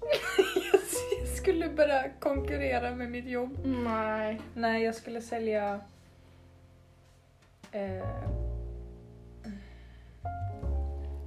jag 1.20 1.28
skulle 1.28 1.68
börja 1.68 2.10
konkurrera 2.20 2.94
med 2.94 3.10
mitt 3.10 3.26
jobb. 3.26 3.58
Nej. 3.64 4.40
Nej, 4.54 4.84
jag 4.84 4.94
skulle 4.94 5.20
sälja... 5.20 5.80
Eh, 7.74 8.06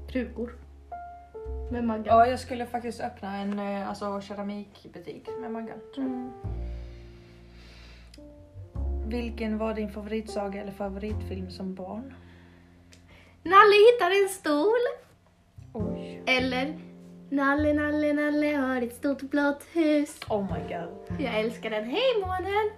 Krukor. 0.09 0.51
Med 1.71 1.83
Maggan. 1.83 2.05
ja, 2.05 2.27
jag 2.27 2.39
skulle 2.39 2.65
faktiskt 2.65 3.01
öppna 3.01 3.37
en 3.37 3.59
eh, 3.59 3.89
alltså, 3.89 4.21
keramikbutik 4.21 5.29
med 5.41 5.51
Maggan. 5.51 5.79
tror 5.95 6.05
jag. 6.05 6.15
Mm. 6.15 6.31
Vilken 9.09 9.57
var 9.57 9.73
din 9.73 9.91
favoritsaga 9.91 10.61
eller 10.61 10.71
favoritfilm 10.71 11.49
som 11.49 11.75
barn? 11.75 12.13
Nalle 13.43 13.75
hittar 13.91 14.23
en 14.23 14.29
stol. 14.29 14.83
Oj. 15.73 16.23
Eller 16.25 16.79
Nalle, 17.29 17.73
Nalle, 17.73 18.13
Nalle 18.13 18.55
har 18.55 18.81
ett 18.81 18.95
stort 18.95 19.21
blått 19.21 19.63
hus. 19.73 20.19
Oh 20.29 20.41
my 20.41 20.59
god. 20.59 21.19
Jag 21.19 21.39
älskar 21.39 21.69
den. 21.69 21.85
Hej 21.85 22.21
månen! 22.21 22.69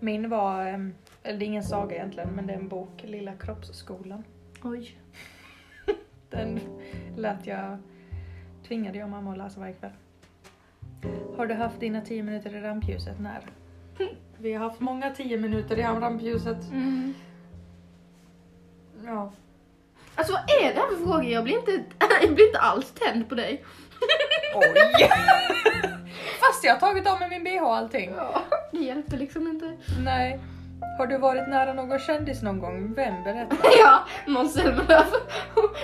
Min 0.00 0.30
var 0.30 0.66
ehm, 0.66 0.94
Eller 1.22 1.38
det 1.38 1.44
är 1.44 1.46
ingen 1.46 1.64
saga 1.64 1.96
egentligen, 1.96 2.28
men 2.28 2.46
det 2.46 2.52
är 2.52 2.58
en 2.58 2.68
bok, 2.68 3.02
Lilla 3.02 3.32
kroppsskolan. 3.32 4.24
Oj. 4.62 4.98
Den 6.30 6.60
lät 7.16 7.46
jag, 7.46 7.78
tvingade 8.68 8.98
jag 8.98 9.08
mamma 9.08 9.32
att 9.32 9.38
läsa 9.38 9.60
varje 9.60 9.72
kväll. 9.72 9.92
Har 11.36 11.46
du 11.46 11.54
haft 11.54 11.80
dina 11.80 12.00
tio 12.00 12.22
minuter 12.22 12.54
i 12.54 12.60
rampljuset? 12.60 13.20
När? 13.20 13.40
Vi 14.38 14.52
har 14.52 14.68
haft 14.68 14.80
många 14.80 15.10
tio 15.10 15.36
minuter 15.36 15.78
i 15.78 15.82
rampljuset. 15.82 16.70
Mm. 16.70 17.14
Ja. 19.04 19.32
Alltså 20.14 20.32
vad 20.32 20.42
är 20.42 20.74
det 20.74 20.80
här 20.80 20.88
för 20.88 21.04
frågor? 21.04 21.24
Jag 21.24 21.44
blir 21.44 21.58
inte, 21.58 21.70
jag 22.22 22.34
blir 22.34 22.46
inte 22.46 22.58
alls 22.58 22.92
tänd 22.92 23.28
på 23.28 23.34
dig. 23.34 23.64
Oj! 24.54 25.10
Fast 26.40 26.64
jag 26.64 26.72
har 26.72 26.80
tagit 26.80 27.06
av 27.06 27.18
mig 27.18 27.28
min 27.30 27.44
bh 27.44 27.62
och 27.62 27.76
allting. 27.76 28.12
Ja, 28.16 28.42
det 28.72 28.78
hjälper 28.78 29.16
liksom 29.16 29.48
inte. 29.48 29.76
Nej. 30.04 30.40
Har 31.00 31.06
du 31.06 31.18
varit 31.18 31.48
nära 31.48 31.72
någon 31.72 31.98
kändis 31.98 32.42
någon 32.42 32.58
gång? 32.58 32.94
Vem? 32.94 33.24
Berätta. 33.24 33.56
Ja, 33.78 34.06
Måns 34.26 34.54
Zelmerlöw. 34.54 35.06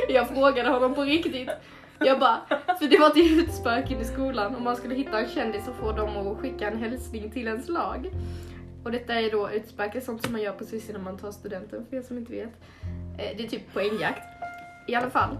Jag 0.08 0.28
frågade 0.28 0.68
honom 0.68 0.94
på 0.94 1.02
riktigt. 1.02 1.50
Jag 1.98 2.18
bara, 2.18 2.40
för 2.78 2.86
det 2.86 2.98
var 2.98 3.10
till 3.10 3.40
utspöken 3.40 4.00
i 4.00 4.04
skolan 4.04 4.54
om 4.54 4.64
man 4.64 4.76
skulle 4.76 4.94
hitta 4.94 5.20
en 5.20 5.28
kändis 5.28 5.68
och 5.68 5.74
få 5.74 5.92
dem 5.92 6.16
att 6.16 6.38
skicka 6.38 6.68
en 6.70 6.78
hälsning 6.78 7.30
till 7.30 7.46
ens 7.46 7.68
lag. 7.68 8.10
Och 8.84 8.90
detta 8.90 9.14
är 9.14 9.30
då 9.30 9.50
utspöke, 9.50 10.00
sånt 10.00 10.22
som 10.22 10.32
man 10.32 10.42
gör 10.42 10.52
precis 10.52 10.90
innan 10.90 11.02
man 11.02 11.18
tar 11.18 11.30
studenten 11.30 11.86
för 11.90 11.96
er 11.96 12.02
som 12.02 12.18
inte 12.18 12.32
vet. 12.32 12.50
Eh, 13.18 13.36
det 13.36 13.44
är 13.44 13.48
typ 13.48 13.74
poängjakt. 13.74 14.22
I 14.88 14.94
alla 14.94 15.10
fall. 15.10 15.38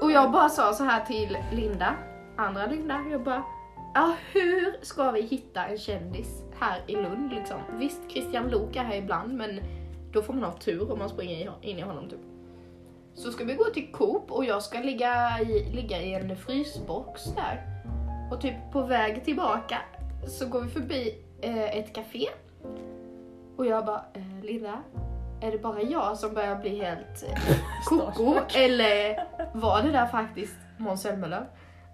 Och 0.00 0.12
jag 0.12 0.30
bara 0.30 0.48
sa 0.48 0.72
så 0.72 0.84
här 0.84 1.04
till 1.04 1.38
Linda, 1.52 1.94
andra 2.36 2.66
Linda, 2.66 3.04
jag 3.10 3.22
bara 3.22 3.42
Ja, 3.94 4.14
hur 4.32 4.76
ska 4.82 5.10
vi 5.10 5.20
hitta 5.20 5.66
en 5.66 5.78
kändis 5.78 6.42
här 6.60 6.82
i 6.86 6.92
Lund 6.92 7.32
liksom? 7.32 7.56
Visst, 7.78 8.00
Christian 8.08 8.50
Lok 8.50 8.76
är 8.76 8.84
här 8.84 8.96
ibland, 8.96 9.34
men 9.34 9.60
då 10.12 10.22
får 10.22 10.34
man 10.34 10.42
ha 10.42 10.52
tur 10.52 10.92
om 10.92 10.98
man 10.98 11.08
springer 11.08 11.52
in 11.62 11.78
i 11.78 11.82
honom 11.82 12.08
typ. 12.08 12.20
Så 13.14 13.32
ska 13.32 13.44
vi 13.44 13.54
gå 13.54 13.64
till 13.64 13.92
Coop 13.92 14.32
och 14.32 14.44
jag 14.44 14.62
ska 14.62 14.78
ligga 14.78 15.40
i, 15.40 15.72
ligga 15.72 16.02
i 16.02 16.14
en 16.14 16.36
frysbox 16.36 17.24
där. 17.24 17.62
Och 18.30 18.40
typ 18.40 18.54
på 18.72 18.82
väg 18.82 19.24
tillbaka 19.24 19.78
så 20.26 20.48
går 20.48 20.60
vi 20.60 20.68
förbi 20.68 21.24
eh, 21.40 21.78
ett 21.78 21.94
café. 21.94 22.28
Och 23.56 23.66
jag 23.66 23.86
bara, 23.86 24.04
eh, 24.14 24.44
Linda, 24.44 24.82
är 25.40 25.52
det 25.52 25.58
bara 25.58 25.82
jag 25.82 26.18
som 26.18 26.34
börjar 26.34 26.56
bli 26.56 26.82
helt 26.82 27.24
eh, 27.28 27.58
koko? 27.84 28.34
Eller 28.54 29.24
var 29.54 29.82
det 29.82 29.90
där 29.90 30.06
faktiskt 30.06 30.56
Måns 30.78 31.02
Zelmerlöw? 31.02 31.44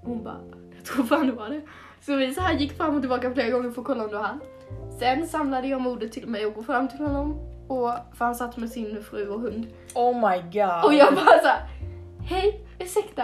Hon 0.03 0.25
bara, 0.25 0.41
jag 0.77 0.85
tror 0.85 1.05
fan 1.05 1.27
det 1.27 1.33
var 1.33 1.49
det. 1.49 1.61
Så 2.01 2.17
vi 2.17 2.35
så 2.35 2.41
här 2.41 2.55
gick 2.55 2.77
fram 2.77 2.95
och 2.95 3.03
tillbaka 3.03 3.35
flera 3.35 3.51
gånger 3.51 3.71
för 3.71 3.81
att 3.81 3.87
kolla 3.87 4.05
om 4.05 4.11
det 4.11 4.17
var 4.17 4.25
han. 4.25 4.41
Sen 4.99 5.29
samlade 5.29 5.69
jag 5.69 5.81
modet 5.81 6.13
till 6.13 6.27
mig 6.27 6.47
och 6.47 6.55
gå 6.55 6.63
fram 6.63 6.89
till 6.89 6.99
honom. 6.99 7.41
Och, 7.69 7.91
för 8.19 8.25
han 8.25 8.35
satt 8.35 8.57
med 8.57 8.71
sin 8.71 9.03
fru 9.05 9.29
och 9.29 9.41
hund. 9.41 9.67
Oh 9.95 10.31
my 10.31 10.43
god. 10.53 10.85
Och 10.85 10.95
jag 10.95 11.15
bara 11.15 11.39
såhär, 11.43 11.61
hej, 12.29 12.61
ursäkta, 12.79 13.23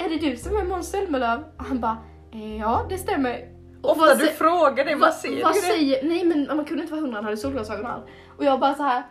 är 0.00 0.08
det 0.08 0.16
du 0.30 0.36
som 0.36 0.56
är 0.56 0.64
Måns 0.64 0.90
Zelmerlöw? 0.90 1.42
Och 1.58 1.64
han 1.64 1.80
bara, 1.80 1.96
"Eh, 2.32 2.56
ja 2.60 2.86
det 2.88 2.98
stämmer. 2.98 3.48
Och 3.82 3.90
Ofta 3.90 4.06
vad 4.06 4.18
du 4.18 4.26
frågar 4.26 4.84
det, 4.84 4.94
vad 4.94 5.14
säger 5.14 5.44
vad 5.44 5.54
du? 5.54 5.60
säger, 5.60 6.04
nej 6.04 6.24
men 6.24 6.56
man 6.56 6.64
kunde 6.64 6.82
inte 6.82 6.92
vara 6.94 7.00
hundra, 7.02 7.16
han 7.16 7.24
hade 7.24 7.36
solglasögon 7.36 7.86
och 7.86 7.92
allt. 7.92 8.04
Och 8.38 8.44
jag 8.44 8.60
bara 8.60 8.74
så 8.74 8.82
här. 8.82 9.02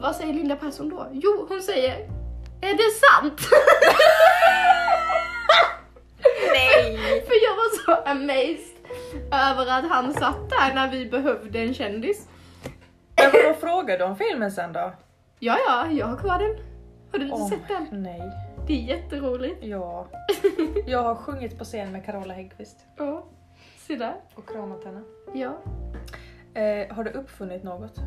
vad 0.00 0.16
säger 0.16 0.32
Linda 0.34 0.56
Persson 0.56 0.88
då? 0.88 1.06
Jo, 1.12 1.46
hon 1.48 1.62
säger, 1.62 1.92
är 2.60 2.74
det 2.74 2.90
sant? 3.00 3.40
Nej! 6.54 6.96
För 7.26 7.34
jag 7.44 7.56
var 7.56 7.84
så 7.84 8.10
amazed 8.10 8.69
över 9.32 9.78
att 9.78 9.90
han 9.90 10.14
satt 10.14 10.50
där 10.50 10.74
när 10.74 10.90
vi 10.90 11.06
behövde 11.06 11.58
en 11.58 11.74
kändis. 11.74 12.28
Men 13.16 13.30
vadå, 13.32 13.54
frågar 13.60 13.98
du 13.98 14.04
om 14.04 14.16
filmen 14.16 14.52
sen 14.52 14.72
då? 14.72 14.92
Ja, 15.38 15.58
ja, 15.68 15.90
jag 15.90 16.06
har 16.06 16.16
kvar 16.16 16.38
den. 16.38 16.56
Har 17.12 17.18
du 17.18 17.24
inte 17.24 17.36
Åh, 17.36 17.48
sett 17.48 17.68
den? 17.68 18.02
Nej. 18.02 18.22
Det 18.66 18.72
är 18.72 18.96
jätteroligt. 18.96 19.64
Ja. 19.64 20.06
Jag 20.86 21.02
har 21.02 21.14
sjungit 21.14 21.58
på 21.58 21.64
scen 21.64 21.92
med 21.92 22.04
Carola 22.04 22.34
Häggkvist 22.34 22.76
Ja, 22.96 23.24
se 23.78 23.96
där. 23.96 24.14
och 24.34 24.48
kramat 24.48 24.84
henne. 24.84 25.02
Ja. 25.34 25.52
Eh, 26.60 26.94
har 26.94 27.04
du 27.04 27.10
uppfunnit 27.10 27.62
något? 27.62 27.98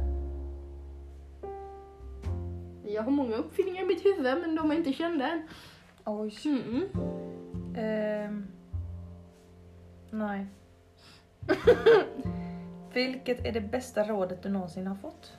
Jag 2.86 3.04
har 3.04 3.12
många 3.12 3.36
uppfinningar 3.36 3.84
i 3.84 3.86
mitt 3.86 4.06
huvud 4.06 4.38
men 4.42 4.56
de 4.56 4.72
är 4.72 4.76
inte 4.76 4.94
kända 4.94 5.28
än. 5.28 5.48
Oj. 6.06 6.34
Mm. 6.46 6.88
Ehm, 7.78 8.48
nej. 10.10 10.46
Vilket 12.94 13.46
är 13.46 13.52
det 13.52 13.62
bästa 13.62 14.04
rådet 14.04 14.44
du 14.44 14.50
någonsin 14.50 14.88
har 14.88 14.96
fått? 14.96 15.34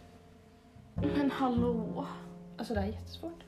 Men 0.94 1.30
hallå. 1.30 2.06
Alltså 2.56 2.74
det 2.74 2.80
här 2.80 2.88
är 2.88 2.92
jättesvårt. 2.92 3.44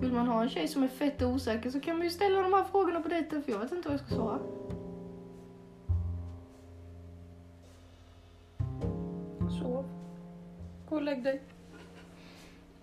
Vill 0.00 0.12
man 0.12 0.26
ha 0.26 0.42
en 0.42 0.48
tjej 0.48 0.68
som 0.68 0.82
är 0.82 0.88
fett 0.88 1.22
osäker 1.22 1.70
så 1.70 1.80
kan 1.80 1.96
man 1.96 2.04
ju 2.04 2.10
ställa 2.10 2.42
de 2.42 2.52
här 2.52 2.64
frågorna 2.64 3.00
på 3.00 3.08
dejten 3.08 3.42
för 3.42 3.52
jag 3.52 3.58
vet 3.58 3.72
inte 3.72 3.88
vad 3.88 3.98
jag 3.98 4.06
ska 4.06 4.14
svara. 4.14 4.38
Sov. 9.60 9.84
Gå 10.88 10.96
och 10.96 11.02
lägg 11.02 11.24
dig. 11.24 11.42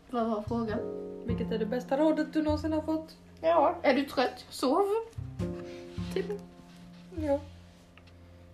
Vad 0.10 0.30
var 0.30 0.42
frågan? 0.42 0.80
Vilket 1.26 1.52
är 1.52 1.60
det 1.60 1.66
bästa 1.66 1.98
rådet 1.98 2.34
du 2.34 2.44
någonsin 2.44 2.74
har 2.74 2.82
fått? 2.82 3.18
Ja. 3.42 3.76
Är 3.82 3.94
du 3.94 4.04
trött? 4.06 4.46
Sov. 4.50 4.86
Typ. 6.14 6.26
Ja. 7.22 7.40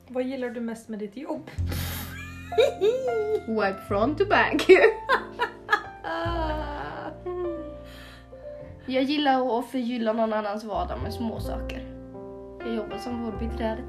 Vad 0.08 0.24
gillar 0.24 0.50
du 0.50 0.60
mest 0.62 0.89
med 0.89 1.00
ditt 1.00 1.17
jobb? 1.17 1.50
Wipe 3.47 3.82
front 3.88 4.17
to 4.17 4.26
back. 4.26 4.65
jag 8.86 9.04
gillar 9.04 9.60
att 9.60 9.65
förgylla 9.65 10.13
någon 10.13 10.34
annans 10.34 10.63
vardag 10.63 11.02
med 11.04 11.13
små 11.13 11.39
saker. 11.39 11.86
Jag 12.60 12.76
jobbar 12.76 12.97
som 12.97 13.24
vårdbiträde. 13.24 13.84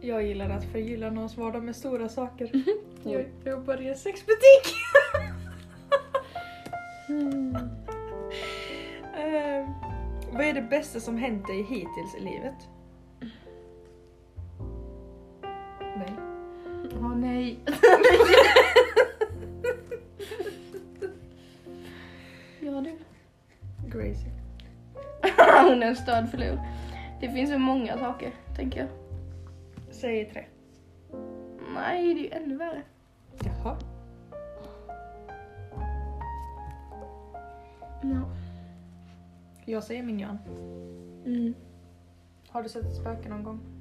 Jag 0.00 0.22
gillar 0.22 0.50
att 0.50 0.64
förgylla 0.64 1.10
någons 1.10 1.36
vardag 1.36 1.62
med 1.62 1.76
stora 1.76 2.08
saker. 2.08 2.50
Jag 3.02 3.14
Oj. 3.16 3.28
jobbar 3.44 3.82
i 3.82 3.88
en 3.88 3.96
sexbutik. 3.96 4.74
Eh, 9.18 9.68
vad 10.32 10.46
är 10.46 10.52
det 10.52 10.62
bästa 10.62 11.00
som 11.00 11.16
hänt 11.16 11.46
dig 11.46 11.62
hittills 11.62 12.14
i 12.18 12.20
livet? 12.20 12.54
Nej. 17.38 17.58
ja 22.60 22.80
du. 22.80 22.98
Gracie. 23.86 24.30
Hon 25.68 25.82
är 25.82 25.86
en 25.86 25.96
störd 25.96 26.30
förlor. 26.30 26.60
Det 27.20 27.28
finns 27.28 27.50
ju 27.50 27.58
många 27.58 27.98
saker, 27.98 28.32
tänker 28.56 28.80
jag. 28.80 28.88
Säg 29.90 30.30
tre. 30.30 30.44
Nej, 31.74 32.14
det 32.14 32.20
är 32.20 32.22
ju 32.22 32.30
ännu 32.44 32.56
värre. 32.56 32.82
Jaha. 33.44 33.76
Ja. 38.02 38.30
Jag 39.64 39.84
säger 39.84 40.02
min 40.02 40.20
Jan. 40.20 40.38
Mm. 41.26 41.54
Har 42.48 42.62
du 42.62 42.68
sett 42.68 42.84
ett 42.84 42.96
spöke 42.96 43.28
någon 43.28 43.42
gång? 43.42 43.77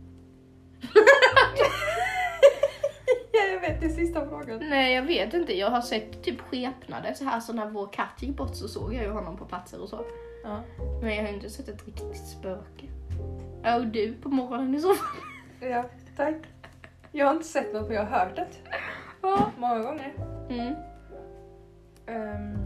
Ja, 3.32 3.40
jag 3.54 3.60
vet, 3.60 3.82
det 3.82 3.86
är 3.86 3.90
sista 3.90 4.28
frågan. 4.28 4.60
Nej, 4.70 4.96
jag 4.96 5.04
vet 5.04 5.34
inte. 5.34 5.58
Jag 5.58 5.70
har 5.70 5.82
sett 5.82 6.24
typ 6.24 6.42
skepnader 6.42 7.14
så 7.14 7.26
här 7.26 7.40
så 7.40 7.54
när 7.54 7.70
vår 7.70 7.88
katt 7.94 8.22
gick 8.22 8.38
bort 8.38 8.56
så 8.56 8.68
såg 8.68 8.94
jag 8.94 9.04
ju 9.04 9.10
honom 9.10 9.38
på 9.38 9.46
platser 9.46 9.82
och 9.82 9.90
så. 9.90 10.06
Ja. 10.44 10.62
Men 11.02 11.16
jag 11.16 11.24
har 11.24 11.30
inte 11.30 11.50
sett 11.50 11.68
ett 11.68 11.86
riktigt 11.86 12.28
spöke. 12.28 12.86
Ja, 13.64 13.76
och 13.76 13.88
du 13.88 14.14
på 14.14 14.30
morgonen 14.30 14.76
i 14.76 14.82
så 14.82 14.94
fall. 14.94 15.22
ja, 15.70 15.86
tack. 16.18 16.36
Jag 17.12 17.26
har 17.26 17.34
inte 17.34 17.48
sett 17.48 17.74
något, 17.74 17.88
men 17.88 17.96
jag 17.96 18.06
har 18.06 18.20
hört 18.20 18.36
det. 18.36 18.48
Ja. 19.22 19.52
Många 19.58 19.80
gånger. 19.80 20.14
Mm. 20.50 20.76
Ehm, 22.08 22.58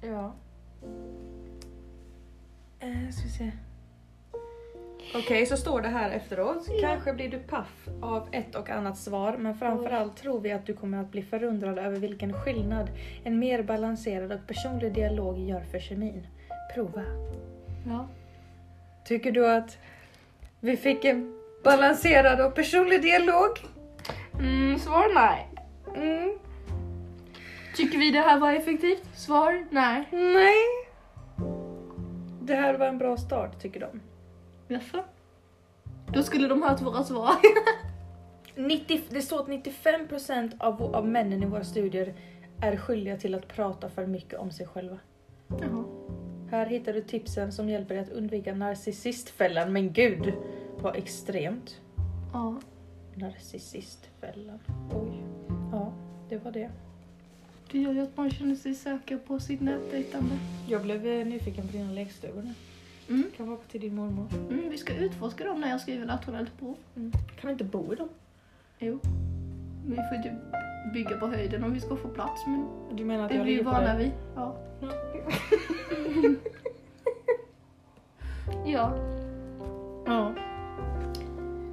ja. 0.00 0.34
Uh, 2.84 3.10
ska 3.10 3.22
vi 3.22 3.30
se. 3.30 3.52
Okej, 5.14 5.46
så 5.46 5.56
står 5.56 5.80
det 5.80 5.88
här 5.88 6.10
efteråt. 6.10 6.66
Ja. 6.68 6.88
Kanske 6.88 7.12
blir 7.12 7.28
du 7.28 7.38
paff 7.38 7.88
av 8.02 8.28
ett 8.32 8.54
och 8.54 8.70
annat 8.70 8.98
svar, 8.98 9.36
men 9.38 9.54
framförallt 9.54 10.16
tror 10.16 10.40
vi 10.40 10.52
att 10.52 10.66
du 10.66 10.74
kommer 10.74 11.00
att 11.00 11.10
bli 11.10 11.22
förundrad 11.22 11.78
över 11.78 11.96
vilken 11.96 12.32
skillnad 12.32 12.90
en 13.24 13.38
mer 13.38 13.62
balanserad 13.62 14.32
och 14.32 14.46
personlig 14.46 14.92
dialog 14.92 15.38
gör 15.38 15.60
för 15.60 15.78
kemin. 15.78 16.26
Prova. 16.74 17.02
Ja. 17.86 18.08
Tycker 19.04 19.32
du 19.32 19.50
att 19.50 19.78
vi 20.60 20.76
fick 20.76 21.04
en 21.04 21.34
balanserad 21.64 22.40
och 22.40 22.54
personlig 22.54 23.02
dialog? 23.02 23.50
Mm, 24.38 24.78
svar 24.78 25.14
nej. 25.14 25.48
Mm. 25.96 26.38
Tycker 27.76 27.98
vi 27.98 28.10
det 28.10 28.20
här 28.20 28.38
var 28.38 28.52
effektivt? 28.52 29.04
Svar 29.14 29.66
nej. 29.70 30.08
Nej. 30.12 30.54
Det 32.40 32.54
här 32.54 32.74
var 32.74 32.86
en 32.86 32.98
bra 32.98 33.16
start, 33.16 33.62
tycker 33.62 33.80
de. 33.80 34.00
Jaså? 34.68 35.04
Då 36.12 36.22
skulle 36.22 36.48
de 36.48 36.62
hört 36.62 36.82
våra 36.82 37.04
svar. 37.04 37.34
90, 38.56 39.00
det 39.10 39.22
står 39.22 39.40
att 39.40 39.48
95% 39.48 40.52
av, 40.58 40.82
av 40.94 41.08
männen 41.08 41.42
i 41.42 41.46
våra 41.46 41.64
studier 41.64 42.14
är 42.60 42.76
skyldiga 42.76 43.16
till 43.16 43.34
att 43.34 43.48
prata 43.48 43.90
för 43.90 44.06
mycket 44.06 44.38
om 44.38 44.50
sig 44.50 44.66
själva. 44.66 44.98
Jaha. 45.48 45.84
Här 46.50 46.66
hittar 46.66 46.92
du 46.92 47.02
tipsen 47.02 47.52
som 47.52 47.68
hjälper 47.68 47.94
dig 47.94 48.04
att 48.04 48.10
undvika 48.10 48.54
narcissistfällan. 48.54 49.72
Men 49.72 49.92
gud, 49.92 50.32
vad 50.80 50.96
extremt. 50.96 51.80
Ja. 52.32 52.60
Narcissistfällan. 53.14 54.58
Oj. 54.94 55.22
Ja, 55.72 55.92
det 56.28 56.36
var 56.36 56.50
det. 56.50 56.70
Det 57.72 57.78
gör 57.78 57.92
ju 57.92 58.00
att 58.00 58.16
man 58.16 58.30
känner 58.30 58.54
sig 58.54 58.74
säker 58.74 59.16
på 59.16 59.40
sitt 59.40 59.60
nätdejtande. 59.60 60.38
Jag 60.68 60.82
blev 60.82 61.06
eh, 61.06 61.26
nyfiken 61.26 61.66
på 61.66 61.72
dina 61.72 61.92
lekstugor 61.92 62.42
nu. 62.42 62.54
Mm. 63.08 63.24
Kan 63.36 63.48
vara 63.48 63.58
till 63.70 63.80
din 63.80 63.94
mormor. 63.94 64.26
Mm, 64.50 64.70
vi 64.70 64.78
ska 64.78 64.94
utforska 64.94 65.44
dem 65.44 65.60
när 65.60 65.70
jag 65.70 65.80
skriver 65.80 66.06
nationellt 66.06 66.58
prov. 66.58 66.76
Mm. 66.96 67.12
Kan 67.12 67.48
vi 67.48 67.52
inte 67.52 67.64
bo 67.64 67.92
i 67.92 67.96
dem? 67.96 68.08
Jo. 68.78 68.98
Vi 69.86 69.96
får 69.96 70.22
typ 70.22 70.32
bygga 70.92 71.16
på 71.16 71.26
höjden 71.26 71.64
om 71.64 71.72
vi 71.72 71.80
ska 71.80 71.96
få 71.96 72.08
plats 72.08 72.46
men 72.46 72.66
Du 72.96 73.04
menar 73.04 73.24
att 73.24 73.30
det 73.30 73.36
jag 73.36 73.44
blir 73.44 73.54
ju 73.54 73.62
vana 73.62 73.96
vid. 73.96 74.12
Ja. 74.36 74.56
Ja. 74.80 74.92
ja. 78.66 78.96
ja. 80.06 80.34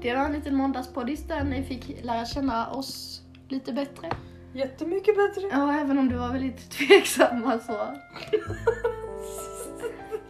Det 0.02 0.16
var 0.16 0.26
en 0.26 0.34
liten 0.34 0.56
måndagspoddis 0.56 1.24
där 1.28 1.44
ni 1.44 1.64
fick 1.64 2.04
lära 2.04 2.26
känna 2.26 2.72
oss 2.72 3.22
lite 3.50 3.74
bättre. 3.74 4.10
Jättemycket 4.54 5.16
bättre. 5.16 5.50
Ja, 5.52 5.80
även 5.82 5.98
om 5.98 6.10
du 6.10 6.16
var 6.16 6.32
väldigt 6.32 6.72
tveksamma 6.72 7.60
så. 7.60 7.74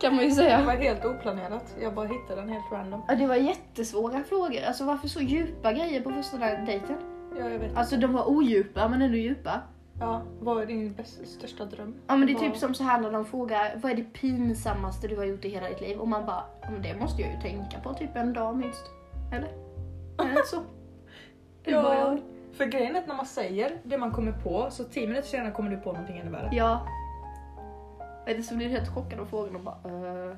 kan 0.05 0.15
man 0.15 0.23
ju 0.23 0.29
Det 0.29 0.35
säga. 0.35 0.65
var 0.65 0.73
helt 0.73 1.05
oplanerat. 1.05 1.75
Jag 1.81 1.93
bara 1.93 2.07
hittade 2.07 2.41
den 2.41 2.49
helt 2.49 2.71
random. 2.71 3.01
Ja, 3.07 3.15
det 3.15 3.27
var 3.27 3.35
jättesvåra 3.35 4.23
frågor. 4.23 4.63
Alltså 4.67 4.85
varför 4.85 5.07
så 5.07 5.19
djupa 5.21 5.73
grejer 5.73 6.01
på 6.01 6.09
första 6.11 6.37
där 6.37 6.65
dejten? 6.65 6.95
Ja, 7.39 7.49
jag 7.49 7.59
vet. 7.59 7.77
Alltså 7.77 7.97
de 7.97 8.13
var 8.13 8.29
odjupa 8.29 8.87
men 8.87 9.01
ändå 9.01 9.17
djupa. 9.17 9.61
Ja, 9.99 10.21
vad 10.39 10.61
är 10.61 10.65
din 10.65 10.93
bästa, 10.93 11.25
största 11.25 11.65
dröm? 11.65 11.95
Ja 12.07 12.15
men 12.15 12.27
det 12.27 12.33
är 12.33 12.39
typ 12.39 12.57
som 12.57 12.73
så 12.73 12.83
här 12.83 13.01
när 13.01 13.11
de 13.11 13.25
frågar 13.25 13.73
vad 13.81 13.91
är 13.91 13.95
det 13.95 14.03
pinsammaste 14.13 15.07
du 15.07 15.17
har 15.17 15.25
gjort 15.25 15.45
i 15.45 15.49
hela 15.49 15.69
ditt 15.69 15.81
liv? 15.81 15.97
Och 15.99 16.07
man 16.07 16.25
bara, 16.25 16.43
ja, 16.61 16.69
men 16.71 16.81
det 16.81 16.95
måste 16.99 17.21
jag 17.21 17.31
ju 17.31 17.41
tänka 17.41 17.79
på 17.79 17.93
typ 17.93 18.15
en 18.15 18.33
dag 18.33 18.55
minst. 18.57 18.83
Eller? 19.33 19.47
Är 20.29 20.35
det 20.35 20.45
så? 20.45 20.55
Bara 21.65 21.71
Ja, 21.71 21.95
jag? 21.95 22.19
för 22.57 22.65
grejen 22.65 22.95
är 22.95 22.99
att 22.99 23.07
när 23.07 23.15
man 23.15 23.25
säger 23.25 23.71
det 23.83 23.97
man 23.97 24.11
kommer 24.11 24.31
på 24.31 24.67
så 24.71 24.83
tio 24.83 25.07
minuter 25.07 25.27
senare 25.27 25.51
kommer 25.51 25.69
du 25.71 25.77
på 25.77 25.91
någonting 25.91 26.17
ännu 26.17 26.31
värre. 26.31 26.49
Ja. 26.51 26.87
Blir 28.25 28.59
du 28.59 28.65
helt 28.65 28.89
chockad 28.89 29.19
av 29.19 29.25
frågan 29.25 29.55
och 29.55 29.61
bara 29.61 29.77
uh. 29.85 30.35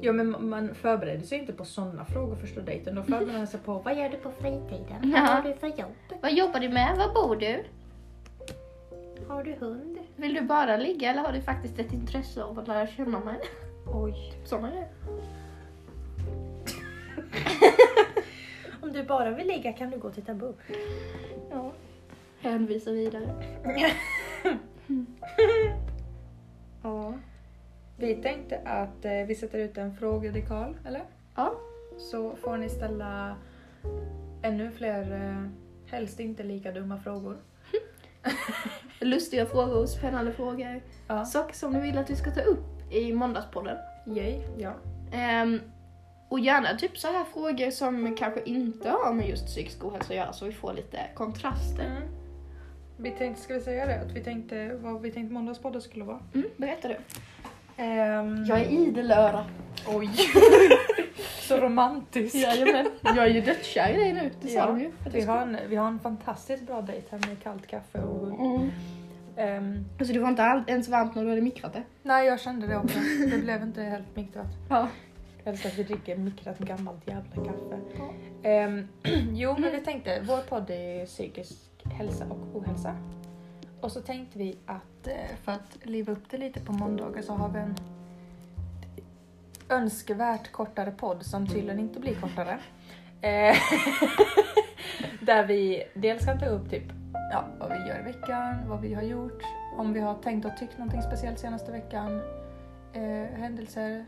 Ja 0.00 0.12
men 0.12 0.48
man 0.48 0.74
förbereder 0.74 1.22
sig 1.22 1.38
inte 1.38 1.52
på 1.52 1.64
sådana 1.64 2.04
frågor 2.04 2.36
första 2.36 2.60
dejten. 2.60 2.94
Då 2.94 3.02
förbereder 3.02 3.38
man 3.38 3.46
sig 3.46 3.60
på 3.60 3.78
vad 3.78 3.98
gör 3.98 4.08
du 4.08 4.16
på 4.16 4.30
fritiden? 4.30 5.12
Vad 5.12 5.20
har 5.20 5.42
du 5.42 5.54
för 5.54 5.66
jobb? 5.66 5.94
Vad 6.22 6.32
jobbar 6.32 6.60
du 6.60 6.68
med? 6.68 6.96
Var 6.96 7.14
bor 7.14 7.36
du? 7.36 7.64
Har 9.28 9.44
du 9.44 9.52
hund? 9.52 9.98
Vill 10.16 10.34
du 10.34 10.40
bara 10.40 10.76
ligga 10.76 11.10
eller 11.10 11.22
har 11.22 11.32
du 11.32 11.40
faktiskt 11.40 11.78
ett 11.78 11.92
intresse 11.92 12.42
av 12.42 12.58
att 12.58 12.68
lära 12.68 12.86
känna 12.86 13.20
mig? 13.20 13.40
Oj. 13.86 14.32
Såna 14.44 14.70
grejer. 14.70 14.88
Om 18.82 18.92
du 18.92 19.02
bara 19.02 19.30
vill 19.30 19.46
ligga 19.46 19.72
kan 19.72 19.90
du 19.90 19.98
gå 19.98 20.10
till 20.10 20.24
Tabu. 20.24 20.52
Ja. 21.50 21.72
Hänvisa 22.40 22.90
vidare. 22.90 23.28
Vi 27.98 28.14
tänkte 28.14 28.58
att 28.64 29.04
eh, 29.04 29.12
vi 29.12 29.34
sätter 29.34 29.58
ut 29.58 29.78
en 29.78 29.96
frågedekal, 29.96 30.76
eller? 30.86 31.02
Ja. 31.34 31.54
Så 31.98 32.36
får 32.36 32.56
ni 32.56 32.68
ställa 32.68 33.36
ännu 34.42 34.70
fler, 34.70 35.12
eh, 35.12 35.50
helst 35.90 36.20
inte 36.20 36.42
lika 36.42 36.72
dumma 36.72 36.98
frågor. 36.98 37.36
Lustiga 39.00 39.46
frågor, 39.46 39.86
spännande 39.86 40.32
frågor. 40.32 40.82
Ja. 41.08 41.24
Saker 41.24 41.54
som 41.54 41.72
ni 41.72 41.80
vill 41.80 41.98
att 41.98 42.10
vi 42.10 42.16
ska 42.16 42.30
ta 42.30 42.40
upp 42.40 42.92
i 42.92 43.12
Måndagspodden. 43.12 43.76
Yay, 44.06 44.42
ja. 44.58 44.74
Ehm, 45.12 45.60
och 46.28 46.40
gärna 46.40 46.76
typ 46.76 46.98
så 46.98 47.06
här 47.08 47.24
frågor 47.24 47.70
som 47.70 48.16
kanske 48.16 48.42
inte 48.44 48.90
har 48.90 49.12
med 49.12 49.28
just 49.28 49.46
psykisk 49.46 49.84
ohälsa 49.84 50.12
att 50.12 50.16
göra 50.16 50.32
så 50.32 50.44
vi 50.44 50.52
får 50.52 50.72
lite 50.72 50.98
kontraster. 51.14 51.84
Mm. 51.84 52.08
Vi 52.96 53.10
tänkte, 53.10 53.42
ska 53.42 53.54
vi 53.54 53.60
säga 53.60 53.86
det? 53.86 54.00
Att 54.00 54.12
vi 54.12 54.24
tänkte 54.24 54.74
vad 54.74 55.02
vi 55.02 55.12
tänkte 55.12 55.34
måndagspodden 55.34 55.82
skulle 55.82 56.04
vara. 56.04 56.20
Mm, 56.34 56.48
berätta 56.56 56.88
du. 56.88 56.96
Ehm, 57.76 58.44
Jag 58.44 58.60
är 58.60 58.64
idel 58.70 59.10
öra. 59.10 59.44
Oj! 59.88 60.10
Så 61.40 61.56
romantisk. 61.56 62.34
Jajamän. 62.34 62.86
Jag 63.02 63.18
är 63.18 63.26
ju 63.26 63.40
dödskär 63.40 63.90
i 63.90 63.96
dig 63.96 64.12
nu, 64.12 64.30
det 64.40 64.48
sa 64.48 64.54
Ja, 64.58 64.66
de 64.66 64.80
ju. 64.80 64.90
Vi 65.12 65.22
har, 65.22 65.38
en, 65.42 65.56
vi 65.68 65.76
har 65.76 65.88
en 65.88 65.98
fantastiskt 65.98 66.66
bra 66.66 66.80
dejt 66.82 67.06
här 67.10 67.18
med 67.28 67.42
kallt 67.42 67.66
kaffe 67.66 67.98
och 67.98 68.26
Mm. 68.40 68.70
Ehm, 69.36 69.84
Alltså 69.98 70.14
det 70.14 70.20
var 70.20 70.28
inte 70.28 70.42
all- 70.44 70.64
ens 70.66 70.88
varmt 70.88 71.14
när 71.14 71.22
du 71.24 71.28
hade 71.28 71.40
mikrat 71.42 71.72
det. 71.72 71.82
nej, 72.02 72.26
jag 72.26 72.40
kände 72.40 72.66
det 72.66 72.76
också. 72.76 72.98
Det 73.30 73.38
blev 73.38 73.62
inte 73.62 73.82
helt 73.82 74.16
mikrat. 74.16 74.46
Ja. 74.70 74.88
Jag 75.44 75.52
älskar 75.52 75.68
att 75.68 75.78
vi 75.78 75.82
dricker 75.82 76.16
mikrat 76.16 76.58
gammalt 76.58 77.08
jävla 77.08 77.34
kaffe. 77.44 77.78
Ja. 77.98 78.10
Ehm, 78.50 78.88
jo, 79.32 79.54
men 79.58 79.72
vi 79.72 79.80
tänkte, 79.80 80.20
vår 80.28 80.38
podd 80.48 80.70
är 80.70 81.06
psykisk 81.06 81.54
hälsa 81.98 82.24
och 82.30 82.56
ohälsa. 82.60 82.96
Och 83.80 83.92
så 83.92 84.00
tänkte 84.00 84.38
vi 84.38 84.58
att 84.66 85.06
eh, 85.06 85.36
för 85.42 85.52
att 85.52 85.78
liva 85.82 86.12
upp 86.12 86.30
det 86.30 86.38
lite 86.38 86.60
på 86.60 86.72
måndagar 86.72 87.22
så 87.22 87.32
har 87.32 87.48
vi 87.48 87.58
en 87.58 87.74
önskvärt 89.68 90.52
kortare 90.52 90.90
podd 90.90 91.22
som 91.26 91.46
tydligen 91.46 91.78
inte 91.78 92.00
blir 92.00 92.14
kortare. 92.14 92.58
Eh, 93.20 93.56
Där 95.20 95.46
vi 95.46 95.82
dels 95.94 96.24
kan 96.24 96.38
ta 96.38 96.46
upp 96.46 96.70
typ 96.70 96.84
ja, 97.32 97.44
vad 97.58 97.68
vi 97.68 97.88
gör 97.88 98.00
i 98.00 98.02
veckan, 98.02 98.68
vad 98.68 98.80
vi 98.80 98.94
har 98.94 99.02
gjort, 99.02 99.42
om 99.76 99.92
vi 99.92 100.00
har 100.00 100.14
tänkt 100.14 100.44
och 100.44 100.56
tyckt 100.56 100.78
någonting 100.78 101.02
speciellt 101.02 101.38
senaste 101.38 101.72
veckan, 101.72 102.20
eh, 102.92 103.38
händelser, 103.38 104.06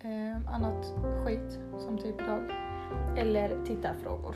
eh, 0.00 0.54
annat 0.54 0.94
skit 1.24 1.58
som 1.78 1.98
typ 1.98 2.20
idag. 2.22 2.40
Eller 3.16 3.64
tittarfrågor. 3.64 4.34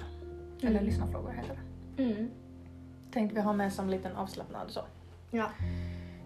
Eller 0.61 0.70
Mm. 0.70 0.85
lyssnarfrågor 0.85 1.31
heter 1.31 1.59
det. 1.96 2.03
Mm. 2.03 2.31
Tänkte 3.12 3.35
vi 3.35 3.40
ha 3.40 3.53
med 3.53 3.73
som 3.73 3.90
liten 3.90 4.16
avslappnad 4.16 4.71
så. 4.71 4.81
Ja. 5.31 5.51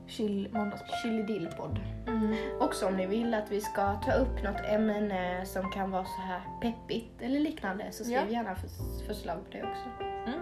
Chill 0.06 0.48
måndagspodd. 0.52 1.80
Mm. 2.06 2.34
Också 2.60 2.86
om 2.86 2.96
ni 2.96 3.06
vill 3.06 3.34
att 3.34 3.50
vi 3.50 3.60
ska 3.60 3.94
ta 3.94 4.12
upp 4.12 4.42
något 4.44 4.60
ämne 4.68 5.46
som 5.46 5.70
kan 5.70 5.90
vara 5.90 6.04
så 6.04 6.20
här 6.20 6.40
peppigt 6.62 7.22
eller 7.22 7.40
liknande 7.40 7.92
så 7.92 8.04
skriv 8.04 8.16
Ja. 8.16 8.28
gärna 8.28 8.54
förs- 8.54 9.06
förslag 9.06 9.36
på 9.44 9.50
det 9.52 9.62
också. 9.62 10.04
Mm. 10.26 10.40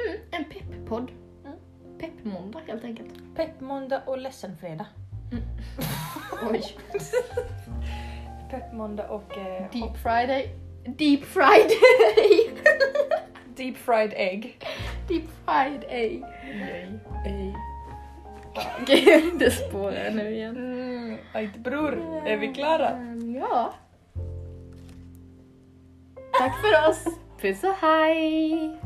Mm, 0.00 0.20
en 0.30 0.44
pepppodd. 0.44 1.10
Mm. 1.44 1.56
Peppmåndag 1.98 2.60
helt 2.66 2.84
enkelt. 2.84 3.10
Peppmåndag 3.36 4.02
och 4.06 4.18
ledsenfredag. 4.18 4.86
Oj. 6.50 6.62
Peppmåndag 8.50 9.08
och 9.08 9.38
eh, 9.38 9.70
Deep 9.72 9.96
Friday. 9.96 10.54
Deep 10.86 11.24
Friday! 11.24 11.68
Deep 13.56 13.76
fried 13.76 14.12
egg. 14.16 14.56
Deep 15.08 15.28
fried 15.44 15.84
egg. 15.88 16.24
Yay. 16.44 16.98
Ej. 17.26 17.54
Okej, 18.82 19.32
det 19.38 19.50
spårar 19.50 20.10
nu 20.10 20.30
igen. 20.30 20.56
Mm, 20.56 21.18
ajt 21.32 21.56
bror, 21.56 22.22
är 22.26 22.36
vi 22.36 22.46
mm, 22.46 22.54
klara? 22.54 22.90
Ja. 23.40 23.74
Tack 26.38 26.60
för 26.60 26.88
oss. 26.88 27.04
Puss 27.40 27.64
och 27.64 27.74
hej. 27.80 28.78